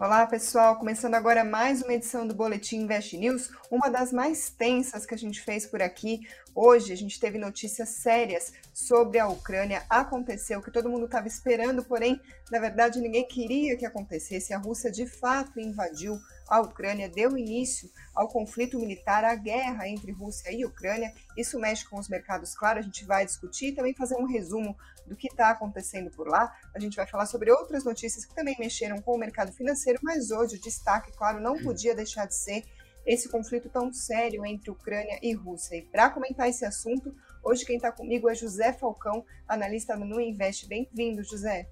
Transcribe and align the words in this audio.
Olá, 0.00 0.24
pessoal. 0.28 0.76
Começando 0.76 1.16
agora 1.16 1.42
mais 1.42 1.82
uma 1.82 1.92
edição 1.92 2.24
do 2.24 2.32
Boletim 2.32 2.82
Invest 2.82 3.16
News, 3.16 3.50
uma 3.68 3.90
das 3.90 4.12
mais 4.12 4.48
tensas 4.48 5.04
que 5.04 5.12
a 5.12 5.18
gente 5.18 5.40
fez 5.40 5.66
por 5.66 5.82
aqui. 5.82 6.20
Hoje 6.54 6.92
a 6.92 6.96
gente 6.96 7.18
teve 7.18 7.36
notícias 7.36 7.88
sérias 7.88 8.52
sobre 8.72 9.18
a 9.18 9.26
Ucrânia. 9.26 9.82
Aconteceu 9.90 10.60
o 10.60 10.62
que 10.62 10.70
todo 10.70 10.88
mundo 10.88 11.06
estava 11.06 11.26
esperando, 11.26 11.82
porém, 11.82 12.20
na 12.48 12.60
verdade, 12.60 13.00
ninguém 13.00 13.26
queria 13.26 13.76
que 13.76 13.84
acontecesse. 13.84 14.54
A 14.54 14.58
Rússia 14.58 14.88
de 14.88 15.04
fato 15.04 15.58
invadiu 15.58 16.16
a 16.48 16.60
Ucrânia, 16.60 17.08
deu 17.08 17.36
início 17.36 17.90
ao 18.14 18.28
conflito 18.28 18.78
militar, 18.78 19.24
à 19.24 19.34
guerra 19.34 19.88
entre 19.88 20.12
Rússia 20.12 20.50
e 20.50 20.64
Ucrânia. 20.64 21.12
Isso 21.36 21.58
mexe 21.58 21.88
com 21.88 21.98
os 21.98 22.08
mercados, 22.08 22.54
claro, 22.54 22.78
a 22.78 22.82
gente 22.82 23.04
vai 23.04 23.24
discutir 23.24 23.68
e 23.68 23.74
também 23.74 23.94
fazer 23.94 24.16
um 24.16 24.26
resumo 24.26 24.76
do 25.06 25.16
que 25.16 25.28
está 25.28 25.50
acontecendo 25.50 26.10
por 26.10 26.28
lá. 26.28 26.54
A 26.74 26.78
gente 26.78 26.96
vai 26.96 27.06
falar 27.06 27.26
sobre 27.26 27.50
outras 27.50 27.84
notícias 27.84 28.24
que 28.24 28.34
também 28.34 28.56
mexeram 28.58 29.00
com 29.00 29.14
o 29.14 29.18
mercado 29.18 29.52
financeiro, 29.52 29.98
mas 30.02 30.30
hoje 30.30 30.56
o 30.56 30.60
destaque, 30.60 31.12
claro, 31.12 31.40
não 31.40 31.56
podia 31.58 31.94
deixar 31.94 32.26
de 32.26 32.34
ser 32.34 32.64
esse 33.06 33.28
conflito 33.28 33.70
tão 33.70 33.90
sério 33.92 34.44
entre 34.44 34.70
Ucrânia 34.70 35.18
e 35.22 35.32
Rússia. 35.32 35.76
E 35.76 35.82
para 35.82 36.10
comentar 36.10 36.46
esse 36.46 36.64
assunto, 36.64 37.14
hoje 37.42 37.64
quem 37.64 37.76
está 37.76 37.90
comigo 37.90 38.28
é 38.28 38.34
José 38.34 38.72
Falcão, 38.72 39.24
analista 39.48 39.96
no 39.96 40.20
Invest. 40.20 40.68
Bem-vindo, 40.68 41.24
José. 41.24 41.68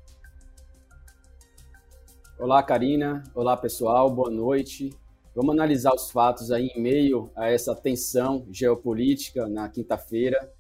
Olá, 2.39 2.63
Karina. 2.63 3.25
Olá, 3.35 3.57
pessoal. 3.57 4.15
Boa 4.15 4.31
noite. 4.31 4.91
Vamos 5.35 5.55
analisar 5.55 5.95
os 5.95 6.11
fatos 6.11 6.53
aí 6.53 6.67
em 6.67 6.83
meio 6.83 7.31
a 7.35 7.49
essa 7.49 7.75
tensão 7.75 8.47
geopolítica 8.51 9.49
na 9.49 9.71
quinta-feira 9.71 10.53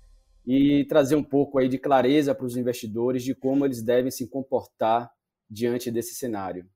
e 0.46 0.86
trazer 0.86 1.16
um 1.16 1.22
pouco 1.22 1.58
aí 1.58 1.68
de 1.68 1.76
clareza 1.76 2.34
para 2.34 2.46
os 2.46 2.56
investidores 2.56 3.22
de 3.22 3.34
como 3.34 3.66
eles 3.66 3.82
devem 3.82 4.10
se 4.10 4.26
comportar 4.26 5.12
diante 5.50 5.90
desse 5.90 6.14
cenário. 6.14 6.66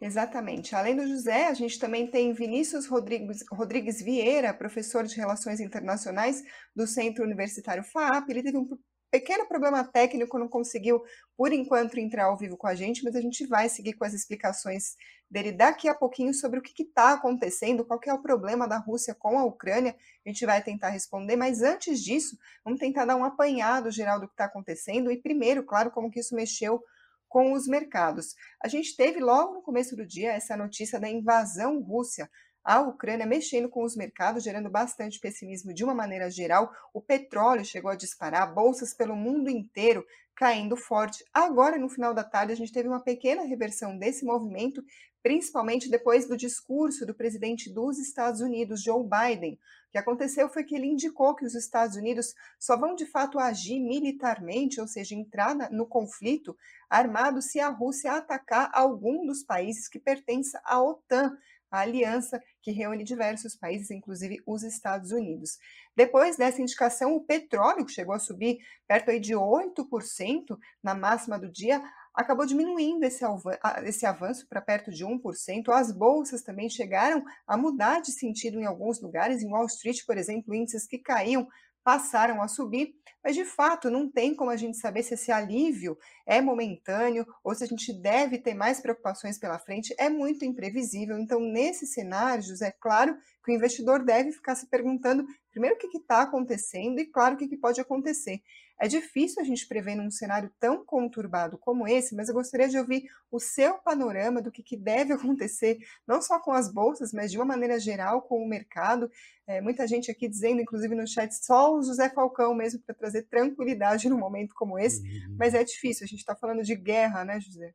Exatamente. 0.00 0.74
Além 0.74 0.96
do 0.96 1.06
José, 1.06 1.46
a 1.46 1.54
gente 1.54 1.78
também 1.78 2.08
tem 2.08 2.32
Vinícius 2.32 2.88
Rodrigues, 2.88 3.44
Rodrigues 3.52 4.02
Vieira, 4.02 4.52
professor 4.52 5.04
de 5.04 5.14
Relações 5.14 5.60
Internacionais 5.60 6.42
do 6.74 6.88
Centro 6.88 7.24
Universitário 7.24 7.84
FAAP. 7.84 8.28
Ele 8.30 8.42
teve 8.42 8.58
um 8.58 8.66
pequeno 9.14 9.46
problema 9.46 9.84
técnico, 9.84 10.40
não 10.40 10.48
conseguiu, 10.48 11.00
por 11.36 11.52
enquanto, 11.52 12.00
entrar 12.00 12.24
ao 12.24 12.36
vivo 12.36 12.56
com 12.56 12.66
a 12.66 12.74
gente, 12.74 13.04
mas 13.04 13.14
a 13.14 13.20
gente 13.20 13.46
vai 13.46 13.68
seguir 13.68 13.92
com 13.92 14.04
as 14.04 14.12
explicações 14.12 14.96
dele 15.30 15.52
daqui 15.52 15.88
a 15.88 15.94
pouquinho 15.94 16.34
sobre 16.34 16.58
o 16.58 16.62
que 16.62 16.82
está 16.82 17.12
acontecendo, 17.12 17.84
qual 17.84 18.00
é 18.04 18.12
o 18.12 18.20
problema 18.20 18.66
da 18.66 18.76
Rússia 18.76 19.14
com 19.14 19.38
a 19.38 19.44
Ucrânia. 19.44 19.94
A 20.26 20.28
gente 20.28 20.44
vai 20.44 20.60
tentar 20.60 20.88
responder, 20.88 21.36
mas 21.36 21.62
antes 21.62 22.02
disso, 22.02 22.36
vamos 22.64 22.80
tentar 22.80 23.04
dar 23.04 23.14
um 23.14 23.24
apanhado 23.24 23.88
geral 23.88 24.18
do 24.18 24.26
que 24.26 24.32
está 24.32 24.46
acontecendo 24.46 25.12
e, 25.12 25.22
primeiro, 25.22 25.62
claro, 25.62 25.92
como 25.92 26.10
que 26.10 26.18
isso 26.18 26.34
mexeu 26.34 26.82
com 27.28 27.52
os 27.52 27.68
mercados. 27.68 28.34
A 28.60 28.66
gente 28.66 28.96
teve 28.96 29.20
logo 29.20 29.54
no 29.54 29.62
começo 29.62 29.94
do 29.94 30.04
dia 30.04 30.32
essa 30.32 30.56
notícia 30.56 30.98
da 30.98 31.08
invasão 31.08 31.80
russa 31.80 32.28
a 32.64 32.80
Ucrânia 32.80 33.26
mexendo 33.26 33.68
com 33.68 33.84
os 33.84 33.94
mercados, 33.94 34.42
gerando 34.42 34.70
bastante 34.70 35.20
pessimismo 35.20 35.74
de 35.74 35.84
uma 35.84 35.94
maneira 35.94 36.30
geral. 36.30 36.72
O 36.94 37.00
petróleo 37.00 37.64
chegou 37.64 37.90
a 37.90 37.96
disparar, 37.96 38.54
bolsas 38.54 38.94
pelo 38.94 39.14
mundo 39.14 39.50
inteiro 39.50 40.04
caindo 40.34 40.76
forte. 40.76 41.24
Agora, 41.32 41.78
no 41.78 41.88
final 41.88 42.12
da 42.12 42.24
tarde, 42.24 42.52
a 42.52 42.56
gente 42.56 42.72
teve 42.72 42.88
uma 42.88 43.00
pequena 43.00 43.42
reversão 43.44 43.96
desse 43.96 44.24
movimento, 44.24 44.82
principalmente 45.22 45.88
depois 45.88 46.26
do 46.26 46.36
discurso 46.36 47.06
do 47.06 47.14
presidente 47.14 47.72
dos 47.72 47.98
Estados 47.98 48.40
Unidos, 48.40 48.82
Joe 48.82 49.04
Biden. 49.04 49.54
O 49.54 49.92
que 49.92 49.98
aconteceu 49.98 50.48
foi 50.48 50.64
que 50.64 50.74
ele 50.74 50.88
indicou 50.88 51.36
que 51.36 51.44
os 51.44 51.54
Estados 51.54 51.96
Unidos 51.96 52.34
só 52.58 52.76
vão 52.76 52.96
de 52.96 53.06
fato 53.06 53.38
agir 53.38 53.78
militarmente, 53.78 54.80
ou 54.80 54.88
seja, 54.88 55.14
entrar 55.14 55.54
no 55.70 55.86
conflito 55.86 56.56
armado 56.90 57.40
se 57.40 57.60
a 57.60 57.68
Rússia 57.68 58.12
atacar 58.12 58.70
algum 58.72 59.24
dos 59.24 59.44
países 59.44 59.88
que 59.88 60.00
pertencem 60.00 60.60
à 60.64 60.82
OTAN 60.82 61.36
a 61.74 61.80
aliança 61.80 62.40
que 62.62 62.70
reúne 62.70 63.04
diversos 63.04 63.56
países, 63.56 63.90
inclusive 63.90 64.42
os 64.46 64.62
Estados 64.62 65.10
Unidos. 65.10 65.58
Depois 65.96 66.36
dessa 66.36 66.62
indicação, 66.62 67.14
o 67.14 67.24
petróleo, 67.24 67.84
que 67.84 67.92
chegou 67.92 68.14
a 68.14 68.18
subir 68.18 68.58
perto 68.86 69.10
aí 69.10 69.18
de 69.18 69.34
8% 69.34 70.56
na 70.82 70.94
máxima 70.94 71.38
do 71.38 71.50
dia, 71.50 71.82
acabou 72.14 72.46
diminuindo 72.46 73.04
esse, 73.04 74.06
avanço 74.06 74.46
para 74.48 74.60
perto 74.60 74.90
de 74.90 75.04
1%. 75.04 75.68
As 75.68 75.90
bolsas 75.90 76.42
também 76.42 76.70
chegaram 76.70 77.24
a 77.46 77.56
mudar 77.56 78.00
de 78.00 78.12
sentido 78.12 78.60
em 78.60 78.66
alguns 78.66 79.00
lugares. 79.00 79.42
Em 79.42 79.50
Wall 79.50 79.66
Street, 79.66 80.04
por 80.06 80.16
exemplo, 80.16 80.54
índices 80.54 80.86
que 80.86 80.98
caíam 80.98 81.48
passaram 81.84 82.42
a 82.42 82.48
subir, 82.48 82.94
mas 83.22 83.36
de 83.36 83.44
fato 83.44 83.90
não 83.90 84.10
tem 84.10 84.34
como 84.34 84.50
a 84.50 84.56
gente 84.56 84.78
saber 84.78 85.02
se 85.02 85.14
esse 85.14 85.30
alívio 85.30 85.96
é 86.26 86.40
momentâneo 86.40 87.26
ou 87.44 87.54
se 87.54 87.62
a 87.62 87.66
gente 87.66 87.92
deve 87.92 88.38
ter 88.38 88.54
mais 88.54 88.80
preocupações 88.80 89.38
pela 89.38 89.58
frente, 89.58 89.94
é 89.98 90.08
muito 90.08 90.44
imprevisível. 90.44 91.18
Então, 91.18 91.38
nesse 91.40 91.86
cenário, 91.86 92.44
é 92.62 92.72
claro 92.72 93.16
que 93.44 93.52
o 93.52 93.54
investidor 93.54 94.02
deve 94.02 94.32
ficar 94.32 94.54
se 94.54 94.66
perguntando 94.68 95.26
primeiro 95.50 95.76
o 95.76 95.78
que 95.78 95.98
está 95.98 96.22
acontecendo 96.22 96.98
e, 96.98 97.06
claro, 97.06 97.34
o 97.34 97.38
que 97.38 97.56
pode 97.56 97.80
acontecer. 97.80 98.40
É 98.80 98.88
difícil 98.88 99.40
a 99.40 99.44
gente 99.44 99.66
prever 99.68 99.94
num 99.94 100.10
cenário 100.10 100.50
tão 100.58 100.84
conturbado 100.84 101.56
como 101.56 101.86
esse, 101.86 102.14
mas 102.14 102.28
eu 102.28 102.34
gostaria 102.34 102.68
de 102.68 102.76
ouvir 102.76 103.04
o 103.30 103.38
seu 103.38 103.78
panorama 103.78 104.42
do 104.42 104.50
que, 104.50 104.62
que 104.62 104.76
deve 104.76 105.12
acontecer, 105.14 105.78
não 106.06 106.20
só 106.20 106.40
com 106.40 106.52
as 106.52 106.72
bolsas, 106.72 107.12
mas 107.12 107.30
de 107.30 107.38
uma 107.38 107.44
maneira 107.44 107.78
geral 107.78 108.22
com 108.22 108.42
o 108.42 108.48
mercado. 108.48 109.10
É, 109.46 109.60
muita 109.60 109.86
gente 109.86 110.10
aqui 110.10 110.28
dizendo, 110.28 110.60
inclusive 110.60 110.94
no 110.94 111.06
chat, 111.06 111.32
só 111.32 111.74
o 111.74 111.82
José 111.82 112.08
Falcão 112.10 112.54
mesmo 112.54 112.80
para 112.80 112.94
trazer 112.94 113.22
tranquilidade 113.22 114.08
num 114.08 114.18
momento 114.18 114.54
como 114.54 114.78
esse, 114.78 115.02
uhum. 115.02 115.36
mas 115.38 115.54
é 115.54 115.62
difícil, 115.62 116.04
a 116.04 116.08
gente 116.08 116.20
está 116.20 116.34
falando 116.34 116.62
de 116.62 116.74
guerra, 116.74 117.24
né, 117.24 117.40
José? 117.40 117.72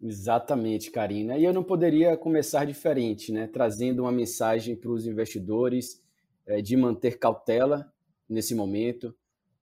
Exatamente, 0.00 0.90
Karina. 0.90 1.38
E 1.38 1.44
eu 1.44 1.52
não 1.52 1.64
poderia 1.64 2.16
começar 2.16 2.64
diferente, 2.66 3.32
né? 3.32 3.46
Trazendo 3.46 4.02
uma 4.02 4.12
mensagem 4.12 4.76
para 4.76 4.90
os 4.90 5.06
investidores 5.06 6.02
é, 6.46 6.60
de 6.60 6.76
manter 6.76 7.18
cautela 7.18 7.92
nesse 8.28 8.54
momento, 8.54 9.14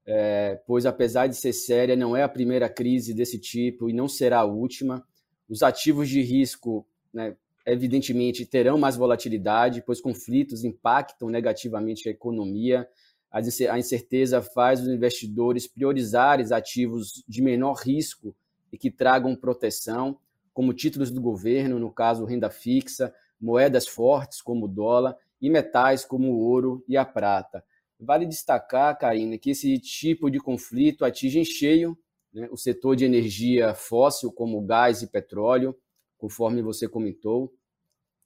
é, 0.07 0.61
pois 0.67 0.85
apesar 0.85 1.27
de 1.27 1.37
ser 1.37 1.53
séria, 1.53 1.97
não 1.97 2.17
é 2.17 2.23
a 2.23 2.29
primeira 2.29 2.69
crise 2.69 3.15
desse 3.15 3.39
tipo 3.39 3.89
e 3.89 3.93
não 3.93 4.09
será 4.09 4.41
a 4.41 4.45
última. 4.45 5.07
Os 5.49 5.63
ativos 5.63 6.09
de 6.09 6.21
risco, 6.21 6.87
né, 7.13 7.37
evidentemente, 7.67 8.45
terão 8.45 8.79
mais 8.79 8.97
volatilidade, 8.97 9.83
pois 9.85 10.01
conflitos 10.01 10.65
impactam 10.65 11.29
negativamente 11.31 12.09
a 12.09 12.13
economia. 12.13 12.87
A 13.31 13.79
incerteza 13.79 14.41
faz 14.43 14.81
os 14.81 14.89
investidores 14.89 15.67
priorizarem 15.67 16.47
ativos 16.53 17.25
de 17.27 17.43
menor 17.43 17.75
risco 17.75 18.37
e 18.73 18.79
que 18.79 18.91
tragam 18.91 19.35
proteção, 19.35 20.19
como 20.53 20.73
títulos 20.73 21.11
do 21.11 21.21
governo, 21.21 21.79
no 21.79 21.91
caso 21.91 22.25
renda 22.25 22.49
fixa, 22.49 23.13
moedas 23.41 23.89
fortes 23.89 24.41
como 24.41 24.67
o 24.67 24.69
dólar 24.69 25.17
e 25.41 25.51
metais 25.51 26.05
como 26.05 26.33
o 26.33 26.39
ouro 26.39 26.85
e 26.89 26.97
a 26.97 27.05
prata. 27.05 27.65
Vale 28.05 28.27
destacar, 28.27 28.97
Karina, 28.99 29.39
que 29.39 29.51
esse 29.51 29.79
tipo 29.79 30.31
de 30.31 30.39
conflito 30.39 31.05
atinge 31.05 31.39
em 31.39 31.45
cheio 31.45 31.97
né, 32.33 32.49
o 32.51 32.57
setor 32.57 32.97
de 32.97 33.05
energia 33.05 33.75
fóssil, 33.75 34.31
como 34.31 34.61
gás 34.61 35.03
e 35.03 35.07
petróleo, 35.07 35.75
conforme 36.19 36.61
você 36.61 36.89
comentou, 36.89 37.55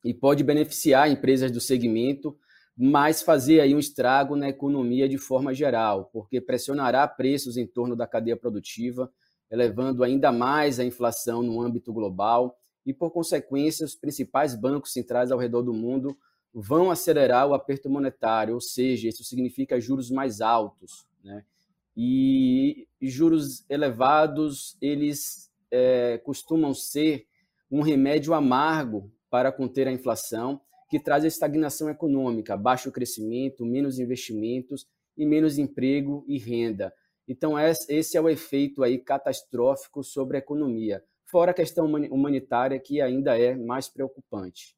e 0.05 0.15
pode 0.15 0.43
beneficiar 0.43 1.11
empresas 1.11 1.51
do 1.51 1.61
segmento, 1.61 2.37
mas 2.77 3.23
fazer 3.23 3.61
aí 3.61 3.75
um 3.75 3.79
estrago 3.79 4.35
na 4.35 4.49
economia 4.49 5.09
de 5.09 5.19
forma 5.19 5.53
geral, 5.53 6.11
porque 6.13 6.41
pressionará 6.41 7.07
preços 7.07 7.57
em 7.57 7.67
torno 7.67 7.95
da 7.95 8.07
cadeia 8.07 8.37
produtiva, 8.37 9.13
elevando 9.51 10.03
ainda 10.05 10.33
mais 10.33 10.79
a 10.81 10.85
inflação 10.85 11.43
no 11.43 11.61
âmbito 11.61 11.93
global 11.93 12.59
e, 12.87 12.95
por 12.95 13.11
consequência, 13.11 13.85
os 13.85 13.95
principais 13.95 14.55
bancos 14.55 14.93
centrais 14.93 15.31
ao 15.31 15.39
redor 15.39 15.63
do 15.63 15.75
mundo 15.75 16.17
vão 16.53 16.91
acelerar 16.91 17.47
o 17.47 17.55
aperto 17.55 17.89
monetário, 17.89 18.55
ou 18.55 18.61
seja, 18.61 19.09
isso 19.09 19.25
significa 19.25 19.81
juros 19.81 20.11
mais 20.11 20.41
altos, 20.41 21.07
né? 21.23 21.45
E 21.97 22.87
juros 23.03 23.65
elevados, 23.69 24.77
eles 24.81 25.51
é, 25.71 26.19
costumam 26.19 26.73
ser 26.73 27.27
um 27.71 27.81
remédio 27.81 28.35
amargo 28.35 29.13
para 29.29 29.53
conter 29.53 29.89
a 29.89 29.93
inflação, 29.93 30.61
que 30.89 30.99
traz 30.99 31.25
a 31.25 31.29
estagnação 31.29 31.91
econômica, 31.91 32.57
baixo 32.57 32.91
crescimento, 32.91 33.67
menos 33.67 33.99
investimentos 33.99 34.87
e 35.17 35.27
menos 35.27 35.59
emprego 35.59 36.25
e 36.27 36.39
renda. 36.39 36.95
Então, 37.27 37.57
esse 37.59 38.17
é 38.17 38.21
o 38.21 38.29
efeito 38.29 38.83
aí 38.83 38.97
catastrófico 38.97 40.03
sobre 40.03 40.39
a 40.39 40.41
economia, 40.41 41.05
fora 41.27 41.51
a 41.51 41.55
questão 41.55 41.85
humanitária, 41.87 42.81
que 42.81 43.03
ainda 43.03 43.39
é 43.39 43.55
mais 43.55 43.87
preocupante. 43.87 44.78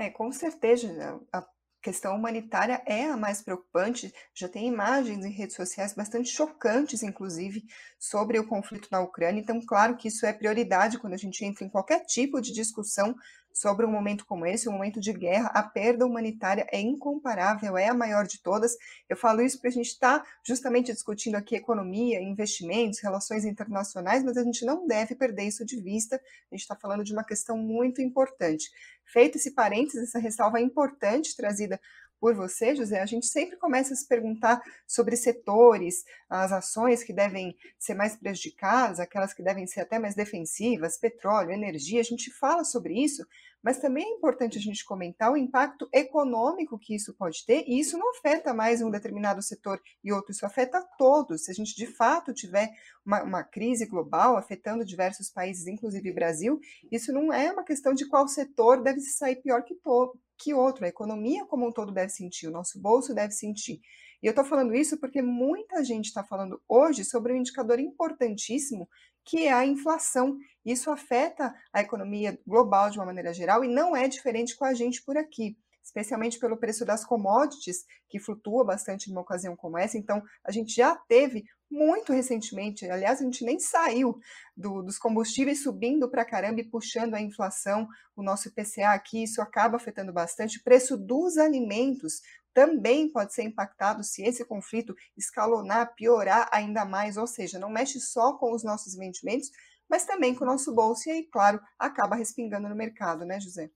É, 0.00 0.08
com 0.08 0.32
certeza, 0.32 1.20
a 1.30 1.46
questão 1.82 2.16
humanitária 2.16 2.82
é 2.86 3.04
a 3.04 3.18
mais 3.18 3.42
preocupante. 3.42 4.10
Já 4.34 4.48
tem 4.48 4.66
imagens 4.66 5.22
em 5.26 5.30
redes 5.30 5.54
sociais 5.54 5.92
bastante 5.92 6.30
chocantes, 6.30 7.02
inclusive, 7.02 7.64
sobre 7.98 8.38
o 8.38 8.46
conflito 8.46 8.88
na 8.90 9.02
Ucrânia. 9.02 9.42
Então, 9.42 9.60
claro 9.60 9.98
que 9.98 10.08
isso 10.08 10.24
é 10.24 10.32
prioridade 10.32 10.98
quando 10.98 11.12
a 11.12 11.18
gente 11.18 11.44
entra 11.44 11.66
em 11.66 11.68
qualquer 11.68 12.06
tipo 12.06 12.40
de 12.40 12.50
discussão 12.50 13.14
sobre 13.52 13.84
um 13.84 13.90
momento 13.90 14.24
como 14.24 14.46
esse, 14.46 14.68
um 14.68 14.72
momento 14.72 15.00
de 15.00 15.12
guerra, 15.12 15.48
a 15.48 15.62
perda 15.62 16.06
humanitária 16.06 16.66
é 16.72 16.80
incomparável, 16.80 17.76
é 17.76 17.88
a 17.88 17.94
maior 17.94 18.26
de 18.26 18.40
todas. 18.42 18.76
Eu 19.08 19.16
falo 19.16 19.42
isso 19.42 19.56
porque 19.56 19.68
a 19.68 19.72
gente 19.72 19.88
está 19.88 20.24
justamente 20.42 20.92
discutindo 20.92 21.34
aqui 21.34 21.56
economia, 21.56 22.22
investimentos, 22.22 23.00
relações 23.00 23.44
internacionais, 23.44 24.22
mas 24.24 24.36
a 24.36 24.44
gente 24.44 24.64
não 24.64 24.86
deve 24.86 25.14
perder 25.14 25.44
isso 25.44 25.64
de 25.64 25.80
vista. 25.80 26.16
A 26.16 26.54
gente 26.54 26.62
está 26.62 26.76
falando 26.76 27.04
de 27.04 27.12
uma 27.12 27.24
questão 27.24 27.56
muito 27.56 28.00
importante. 28.00 28.70
Feito 29.04 29.36
esse 29.36 29.52
parênteses, 29.52 30.08
essa 30.08 30.18
ressalva 30.18 30.60
importante 30.60 31.36
trazida 31.36 31.80
por 32.20 32.34
você, 32.34 32.76
José, 32.76 33.00
a 33.00 33.06
gente 33.06 33.26
sempre 33.26 33.56
começa 33.56 33.94
a 33.94 33.96
se 33.96 34.06
perguntar 34.06 34.62
sobre 34.86 35.16
setores, 35.16 36.04
as 36.28 36.52
ações 36.52 37.02
que 37.02 37.14
devem 37.14 37.56
ser 37.78 37.94
mais 37.94 38.14
prejudicadas, 38.14 39.00
aquelas 39.00 39.32
que 39.32 39.42
devem 39.42 39.66
ser 39.66 39.80
até 39.80 39.98
mais 39.98 40.14
defensivas, 40.14 40.98
petróleo, 40.98 41.50
energia, 41.50 41.98
a 41.98 42.04
gente 42.04 42.30
fala 42.30 42.62
sobre 42.62 43.02
isso, 43.02 43.26
mas 43.62 43.78
também 43.78 44.04
é 44.04 44.16
importante 44.16 44.58
a 44.58 44.60
gente 44.60 44.84
comentar 44.84 45.32
o 45.32 45.36
impacto 45.36 45.88
econômico 45.92 46.78
que 46.78 46.94
isso 46.94 47.14
pode 47.14 47.44
ter, 47.46 47.64
e 47.66 47.80
isso 47.80 47.96
não 47.96 48.10
afeta 48.10 48.52
mais 48.52 48.82
um 48.82 48.90
determinado 48.90 49.40
setor 49.42 49.80
e 50.04 50.12
outro, 50.12 50.32
isso 50.32 50.44
afeta 50.44 50.86
todos. 50.98 51.44
Se 51.44 51.50
a 51.50 51.54
gente 51.54 51.74
de 51.74 51.86
fato 51.86 52.34
tiver 52.34 52.70
uma, 53.04 53.22
uma 53.22 53.42
crise 53.42 53.86
global 53.86 54.36
afetando 54.36 54.84
diversos 54.84 55.30
países, 55.30 55.66
inclusive 55.66 56.12
Brasil, 56.12 56.60
isso 56.92 57.12
não 57.12 57.32
é 57.32 57.50
uma 57.50 57.64
questão 57.64 57.94
de 57.94 58.06
qual 58.06 58.28
setor 58.28 58.82
deve 58.82 59.00
sair 59.00 59.36
pior 59.36 59.62
que 59.62 59.74
todo 59.74 60.18
que 60.40 60.54
outro. 60.54 60.84
A 60.84 60.88
economia 60.88 61.44
como 61.46 61.66
um 61.66 61.72
todo 61.72 61.92
deve 61.92 62.08
sentir, 62.08 62.48
o 62.48 62.50
nosso 62.50 62.80
bolso 62.80 63.14
deve 63.14 63.32
sentir. 63.32 63.80
E 64.22 64.26
eu 64.26 64.30
estou 64.30 64.44
falando 64.44 64.74
isso 64.74 64.98
porque 64.98 65.22
muita 65.22 65.84
gente 65.84 66.06
está 66.06 66.24
falando 66.24 66.60
hoje 66.68 67.04
sobre 67.04 67.32
um 67.32 67.36
indicador 67.36 67.78
importantíssimo, 67.78 68.88
que 69.24 69.46
é 69.46 69.52
a 69.52 69.66
inflação. 69.66 70.36
Isso 70.64 70.90
afeta 70.90 71.54
a 71.72 71.80
economia 71.80 72.38
global 72.46 72.90
de 72.90 72.98
uma 72.98 73.06
maneira 73.06 73.32
geral 73.32 73.64
e 73.64 73.68
não 73.68 73.94
é 73.96 74.08
diferente 74.08 74.56
com 74.56 74.64
a 74.64 74.74
gente 74.74 75.02
por 75.04 75.16
aqui 75.16 75.56
especialmente 75.82 76.38
pelo 76.38 76.56
preço 76.56 76.84
das 76.84 77.04
commodities, 77.04 77.84
que 78.08 78.20
flutua 78.20 78.64
bastante 78.64 79.08
numa 79.08 79.22
ocasião 79.22 79.56
como 79.56 79.78
essa. 79.78 79.98
Então, 79.98 80.22
a 80.44 80.52
gente 80.52 80.74
já 80.74 80.94
teve 80.94 81.44
muito 81.70 82.12
recentemente, 82.12 82.84
aliás, 82.90 83.20
a 83.20 83.24
gente 83.24 83.44
nem 83.44 83.58
saiu 83.60 84.18
do, 84.56 84.82
dos 84.82 84.98
combustíveis 84.98 85.62
subindo 85.62 86.10
para 86.10 86.24
caramba 86.24 86.60
e 86.60 86.68
puxando 86.68 87.14
a 87.14 87.20
inflação, 87.20 87.86
o 88.16 88.22
nosso 88.22 88.48
IPCA 88.48 88.90
aqui, 88.90 89.22
isso 89.22 89.40
acaba 89.40 89.76
afetando 89.76 90.12
bastante. 90.12 90.58
O 90.58 90.64
preço 90.64 90.96
dos 90.96 91.38
alimentos 91.38 92.20
também 92.52 93.10
pode 93.10 93.32
ser 93.32 93.44
impactado 93.44 94.02
se 94.02 94.22
esse 94.22 94.44
conflito 94.44 94.94
escalonar, 95.16 95.94
piorar 95.94 96.48
ainda 96.52 96.84
mais, 96.84 97.16
ou 97.16 97.26
seja, 97.26 97.58
não 97.58 97.70
mexe 97.70 98.00
só 98.00 98.36
com 98.36 98.52
os 98.52 98.64
nossos 98.64 98.96
vendimentos, 98.96 99.50
mas 99.88 100.04
também 100.04 100.34
com 100.34 100.44
o 100.44 100.46
nosso 100.48 100.74
bolso, 100.74 101.08
e 101.08 101.12
aí, 101.12 101.22
claro, 101.24 101.60
acaba 101.78 102.16
respingando 102.16 102.68
no 102.68 102.74
mercado, 102.74 103.24
né, 103.24 103.38
José? 103.40 103.70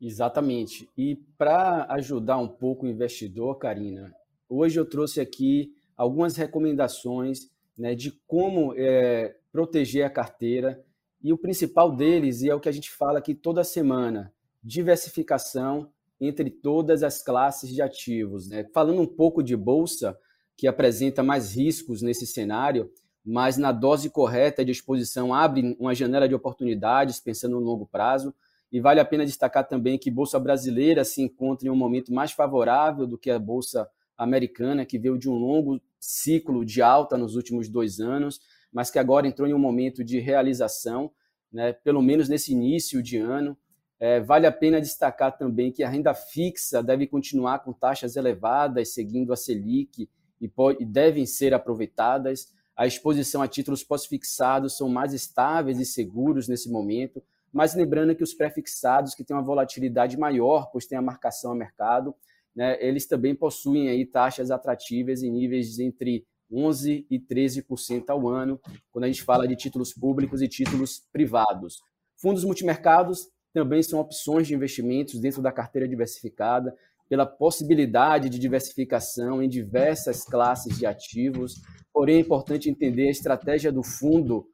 Exatamente. 0.00 0.88
E 0.96 1.16
para 1.38 1.86
ajudar 1.94 2.36
um 2.36 2.48
pouco 2.48 2.84
o 2.84 2.88
investidor, 2.88 3.58
Karina, 3.58 4.14
hoje 4.48 4.78
eu 4.78 4.84
trouxe 4.84 5.20
aqui 5.20 5.72
algumas 5.96 6.36
recomendações 6.36 7.50
né, 7.76 7.94
de 7.94 8.12
como 8.26 8.74
é, 8.76 9.36
proteger 9.52 10.04
a 10.04 10.10
carteira. 10.10 10.82
E 11.22 11.32
o 11.32 11.38
principal 11.38 11.94
deles, 11.94 12.42
e 12.42 12.50
é 12.50 12.54
o 12.54 12.60
que 12.60 12.68
a 12.68 12.72
gente 12.72 12.90
fala 12.90 13.18
aqui 13.18 13.34
toda 13.34 13.64
semana, 13.64 14.32
diversificação 14.62 15.90
entre 16.20 16.50
todas 16.50 17.02
as 17.02 17.22
classes 17.22 17.74
de 17.74 17.82
ativos. 17.82 18.48
Né? 18.48 18.66
Falando 18.72 19.00
um 19.00 19.06
pouco 19.06 19.42
de 19.42 19.56
bolsa, 19.56 20.16
que 20.56 20.66
apresenta 20.66 21.22
mais 21.22 21.54
riscos 21.54 22.00
nesse 22.00 22.26
cenário, 22.26 22.90
mas 23.24 23.56
na 23.58 23.72
dose 23.72 24.08
correta 24.08 24.64
de 24.64 24.72
exposição 24.72 25.34
abre 25.34 25.76
uma 25.78 25.94
janela 25.94 26.28
de 26.28 26.34
oportunidades, 26.34 27.20
pensando 27.20 27.60
no 27.60 27.66
longo 27.66 27.86
prazo. 27.86 28.34
E 28.72 28.80
vale 28.80 29.00
a 29.00 29.04
pena 29.04 29.26
destacar 29.26 29.66
também 29.66 29.98
que 29.98 30.10
Bolsa 30.10 30.38
Brasileira 30.40 31.04
se 31.04 31.22
encontra 31.22 31.68
em 31.68 31.70
um 31.70 31.76
momento 31.76 32.12
mais 32.12 32.32
favorável 32.32 33.06
do 33.06 33.18
que 33.18 33.30
a 33.30 33.38
Bolsa 33.38 33.88
Americana, 34.16 34.84
que 34.84 34.98
veio 34.98 35.18
de 35.18 35.28
um 35.28 35.34
longo 35.34 35.80
ciclo 35.98 36.64
de 36.64 36.82
alta 36.82 37.16
nos 37.16 37.36
últimos 37.36 37.68
dois 37.68 38.00
anos, 38.00 38.40
mas 38.72 38.90
que 38.90 38.98
agora 38.98 39.26
entrou 39.26 39.48
em 39.48 39.54
um 39.54 39.58
momento 39.58 40.04
de 40.04 40.18
realização, 40.18 41.10
né, 41.52 41.72
pelo 41.72 42.02
menos 42.02 42.28
nesse 42.28 42.52
início 42.52 43.02
de 43.02 43.16
ano. 43.18 43.56
É, 43.98 44.20
vale 44.20 44.46
a 44.46 44.52
pena 44.52 44.80
destacar 44.80 45.36
também 45.36 45.72
que 45.72 45.82
a 45.82 45.88
renda 45.88 46.12
fixa 46.12 46.82
deve 46.82 47.06
continuar 47.06 47.60
com 47.60 47.72
taxas 47.72 48.16
elevadas, 48.16 48.92
seguindo 48.92 49.32
a 49.32 49.36
Selic, 49.36 50.08
e, 50.40 50.48
pode, 50.48 50.82
e 50.82 50.86
devem 50.86 51.24
ser 51.24 51.54
aproveitadas. 51.54 52.52
A 52.76 52.86
exposição 52.86 53.40
a 53.40 53.48
títulos 53.48 53.82
pós-fixados 53.82 54.76
são 54.76 54.88
mais 54.88 55.14
estáveis 55.14 55.80
e 55.80 55.86
seguros 55.86 56.46
nesse 56.46 56.70
momento, 56.70 57.22
mas 57.50 57.74
lembrando 57.74 58.14
que 58.14 58.22
os 58.22 58.34
pré-fixados, 58.34 59.14
que 59.14 59.24
têm 59.24 59.34
uma 59.34 59.42
volatilidade 59.42 60.18
maior, 60.18 60.70
pois 60.70 60.84
tem 60.84 60.98
a 60.98 61.02
marcação 61.02 61.52
a 61.52 61.54
mercado, 61.54 62.14
né, 62.56 62.78
eles 62.80 63.06
também 63.06 63.34
possuem 63.34 63.90
aí 63.90 64.06
taxas 64.06 64.50
atrativas 64.50 65.22
em 65.22 65.30
níveis 65.30 65.78
entre 65.78 66.26
11% 66.50 67.04
e 67.10 67.20
13% 67.20 68.04
ao 68.08 68.28
ano, 68.28 68.58
quando 68.90 69.04
a 69.04 69.08
gente 69.08 69.22
fala 69.22 69.46
de 69.46 69.54
títulos 69.54 69.92
públicos 69.92 70.40
e 70.40 70.48
títulos 70.48 71.02
privados. 71.12 71.82
Fundos 72.16 72.44
multimercados 72.44 73.28
também 73.52 73.82
são 73.82 74.00
opções 74.00 74.46
de 74.46 74.54
investimentos 74.54 75.20
dentro 75.20 75.42
da 75.42 75.52
carteira 75.52 75.86
diversificada, 75.86 76.74
pela 77.08 77.26
possibilidade 77.26 78.28
de 78.28 78.38
diversificação 78.38 79.42
em 79.42 79.48
diversas 79.48 80.24
classes 80.24 80.76
de 80.76 80.86
ativos. 80.86 81.54
Porém, 81.92 82.16
é 82.16 82.20
importante 82.20 82.68
entender 82.68 83.08
a 83.08 83.10
estratégia 83.10 83.70
do 83.70 83.82
fundo 83.82 84.48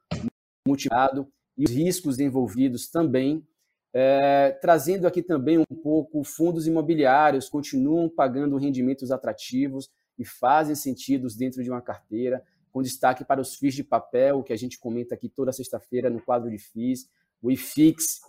multimercado 0.66 1.26
e 1.56 1.64
os 1.64 1.70
riscos 1.70 2.18
envolvidos 2.18 2.88
também, 2.88 3.46
é, 3.94 4.52
trazendo 4.60 5.06
aqui 5.06 5.22
também 5.22 5.58
um 5.58 5.76
pouco 5.82 6.24
fundos 6.24 6.66
imobiliários 6.66 7.48
continuam 7.48 8.08
pagando 8.08 8.56
rendimentos 8.56 9.10
atrativos 9.10 9.90
e 10.18 10.24
fazem 10.24 10.74
sentido 10.74 11.28
dentro 11.36 11.62
de 11.62 11.70
uma 11.70 11.82
carteira, 11.82 12.42
com 12.72 12.80
destaque 12.80 13.24
para 13.24 13.40
os 13.40 13.54
FIIs 13.56 13.74
de 13.74 13.84
papel, 13.84 14.42
que 14.42 14.52
a 14.52 14.56
gente 14.56 14.78
comenta 14.78 15.14
aqui 15.14 15.28
toda 15.28 15.52
sexta-feira 15.52 16.08
no 16.08 16.22
quadro 16.22 16.50
de 16.50 16.58
FIIs, 16.58 17.08
o 17.42 17.50
IFIX, 17.50 18.20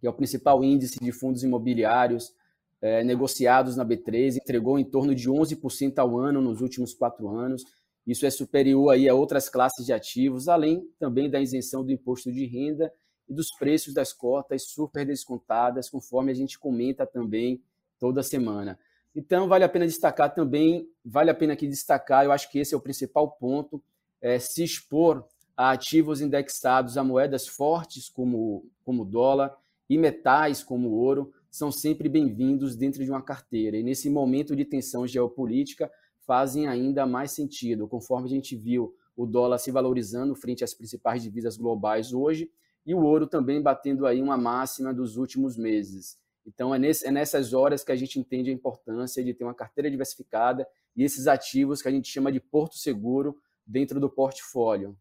que 0.00 0.06
é 0.06 0.10
o 0.10 0.14
principal 0.14 0.64
índice 0.64 0.98
de 0.98 1.12
fundos 1.12 1.42
imobiliários 1.42 2.32
é, 2.80 3.04
negociados 3.04 3.76
na 3.76 3.84
B3, 3.84 4.36
entregou 4.36 4.78
em 4.78 4.84
torno 4.84 5.14
de 5.14 5.28
11% 5.28 5.98
ao 5.98 6.18
ano 6.18 6.40
nos 6.40 6.62
últimos 6.62 6.94
quatro 6.94 7.28
anos, 7.28 7.64
isso 8.06 8.24
é 8.24 8.30
superior 8.30 8.90
aí 8.90 9.08
a 9.08 9.14
outras 9.14 9.50
classes 9.50 9.84
de 9.84 9.92
ativos, 9.92 10.48
além 10.48 10.88
também 10.98 11.28
da 11.28 11.38
isenção 11.38 11.84
do 11.84 11.92
imposto 11.92 12.32
de 12.32 12.46
renda 12.46 12.90
e 13.30 13.34
dos 13.34 13.52
preços 13.52 13.94
das 13.94 14.12
cotas 14.12 14.64
super 14.64 15.06
descontadas, 15.06 15.88
conforme 15.88 16.32
a 16.32 16.34
gente 16.34 16.58
comenta 16.58 17.06
também 17.06 17.62
toda 17.96 18.24
semana. 18.24 18.76
Então, 19.14 19.46
vale 19.48 19.62
a 19.62 19.68
pena 19.68 19.86
destacar 19.86 20.34
também, 20.34 20.90
vale 21.04 21.30
a 21.30 21.34
pena 21.34 21.52
aqui 21.52 21.68
destacar, 21.68 22.24
eu 22.24 22.32
acho 22.32 22.50
que 22.50 22.58
esse 22.58 22.74
é 22.74 22.76
o 22.76 22.80
principal 22.80 23.30
ponto, 23.30 23.80
é, 24.20 24.38
se 24.40 24.64
expor 24.64 25.24
a 25.56 25.70
ativos 25.70 26.20
indexados 26.20 26.98
a 26.98 27.04
moedas 27.04 27.46
fortes 27.46 28.08
como, 28.08 28.68
como 28.84 29.04
dólar 29.04 29.56
e 29.88 29.96
metais 29.96 30.62
como 30.62 30.90
ouro, 30.90 31.32
são 31.50 31.70
sempre 31.70 32.08
bem-vindos 32.08 32.74
dentro 32.74 33.04
de 33.04 33.10
uma 33.10 33.22
carteira. 33.22 33.76
E 33.76 33.82
nesse 33.82 34.10
momento 34.10 34.56
de 34.56 34.64
tensão 34.64 35.06
geopolítica, 35.06 35.90
fazem 36.26 36.66
ainda 36.66 37.06
mais 37.06 37.32
sentido, 37.32 37.86
conforme 37.86 38.26
a 38.26 38.30
gente 38.30 38.56
viu 38.56 38.94
o 39.16 39.26
dólar 39.26 39.58
se 39.58 39.70
valorizando 39.70 40.34
frente 40.34 40.64
às 40.64 40.74
principais 40.74 41.22
divisas 41.22 41.56
globais 41.56 42.12
hoje 42.12 42.50
e 42.84 42.94
o 42.94 43.02
ouro 43.02 43.26
também 43.26 43.60
batendo 43.60 44.06
aí 44.06 44.22
uma 44.22 44.36
máxima 44.36 44.92
dos 44.92 45.16
últimos 45.16 45.56
meses. 45.56 46.18
Então 46.46 46.74
é, 46.74 46.78
nesse, 46.78 47.06
é 47.06 47.10
nessas 47.10 47.52
horas 47.52 47.84
que 47.84 47.92
a 47.92 47.96
gente 47.96 48.18
entende 48.18 48.50
a 48.50 48.52
importância 48.52 49.22
de 49.22 49.34
ter 49.34 49.44
uma 49.44 49.54
carteira 49.54 49.90
diversificada 49.90 50.66
e 50.96 51.04
esses 51.04 51.26
ativos 51.26 51.82
que 51.82 51.88
a 51.88 51.90
gente 51.90 52.08
chama 52.08 52.32
de 52.32 52.40
porto 52.40 52.76
seguro 52.76 53.36
dentro 53.66 54.00
do 54.00 54.10
portfólio. 54.10 54.96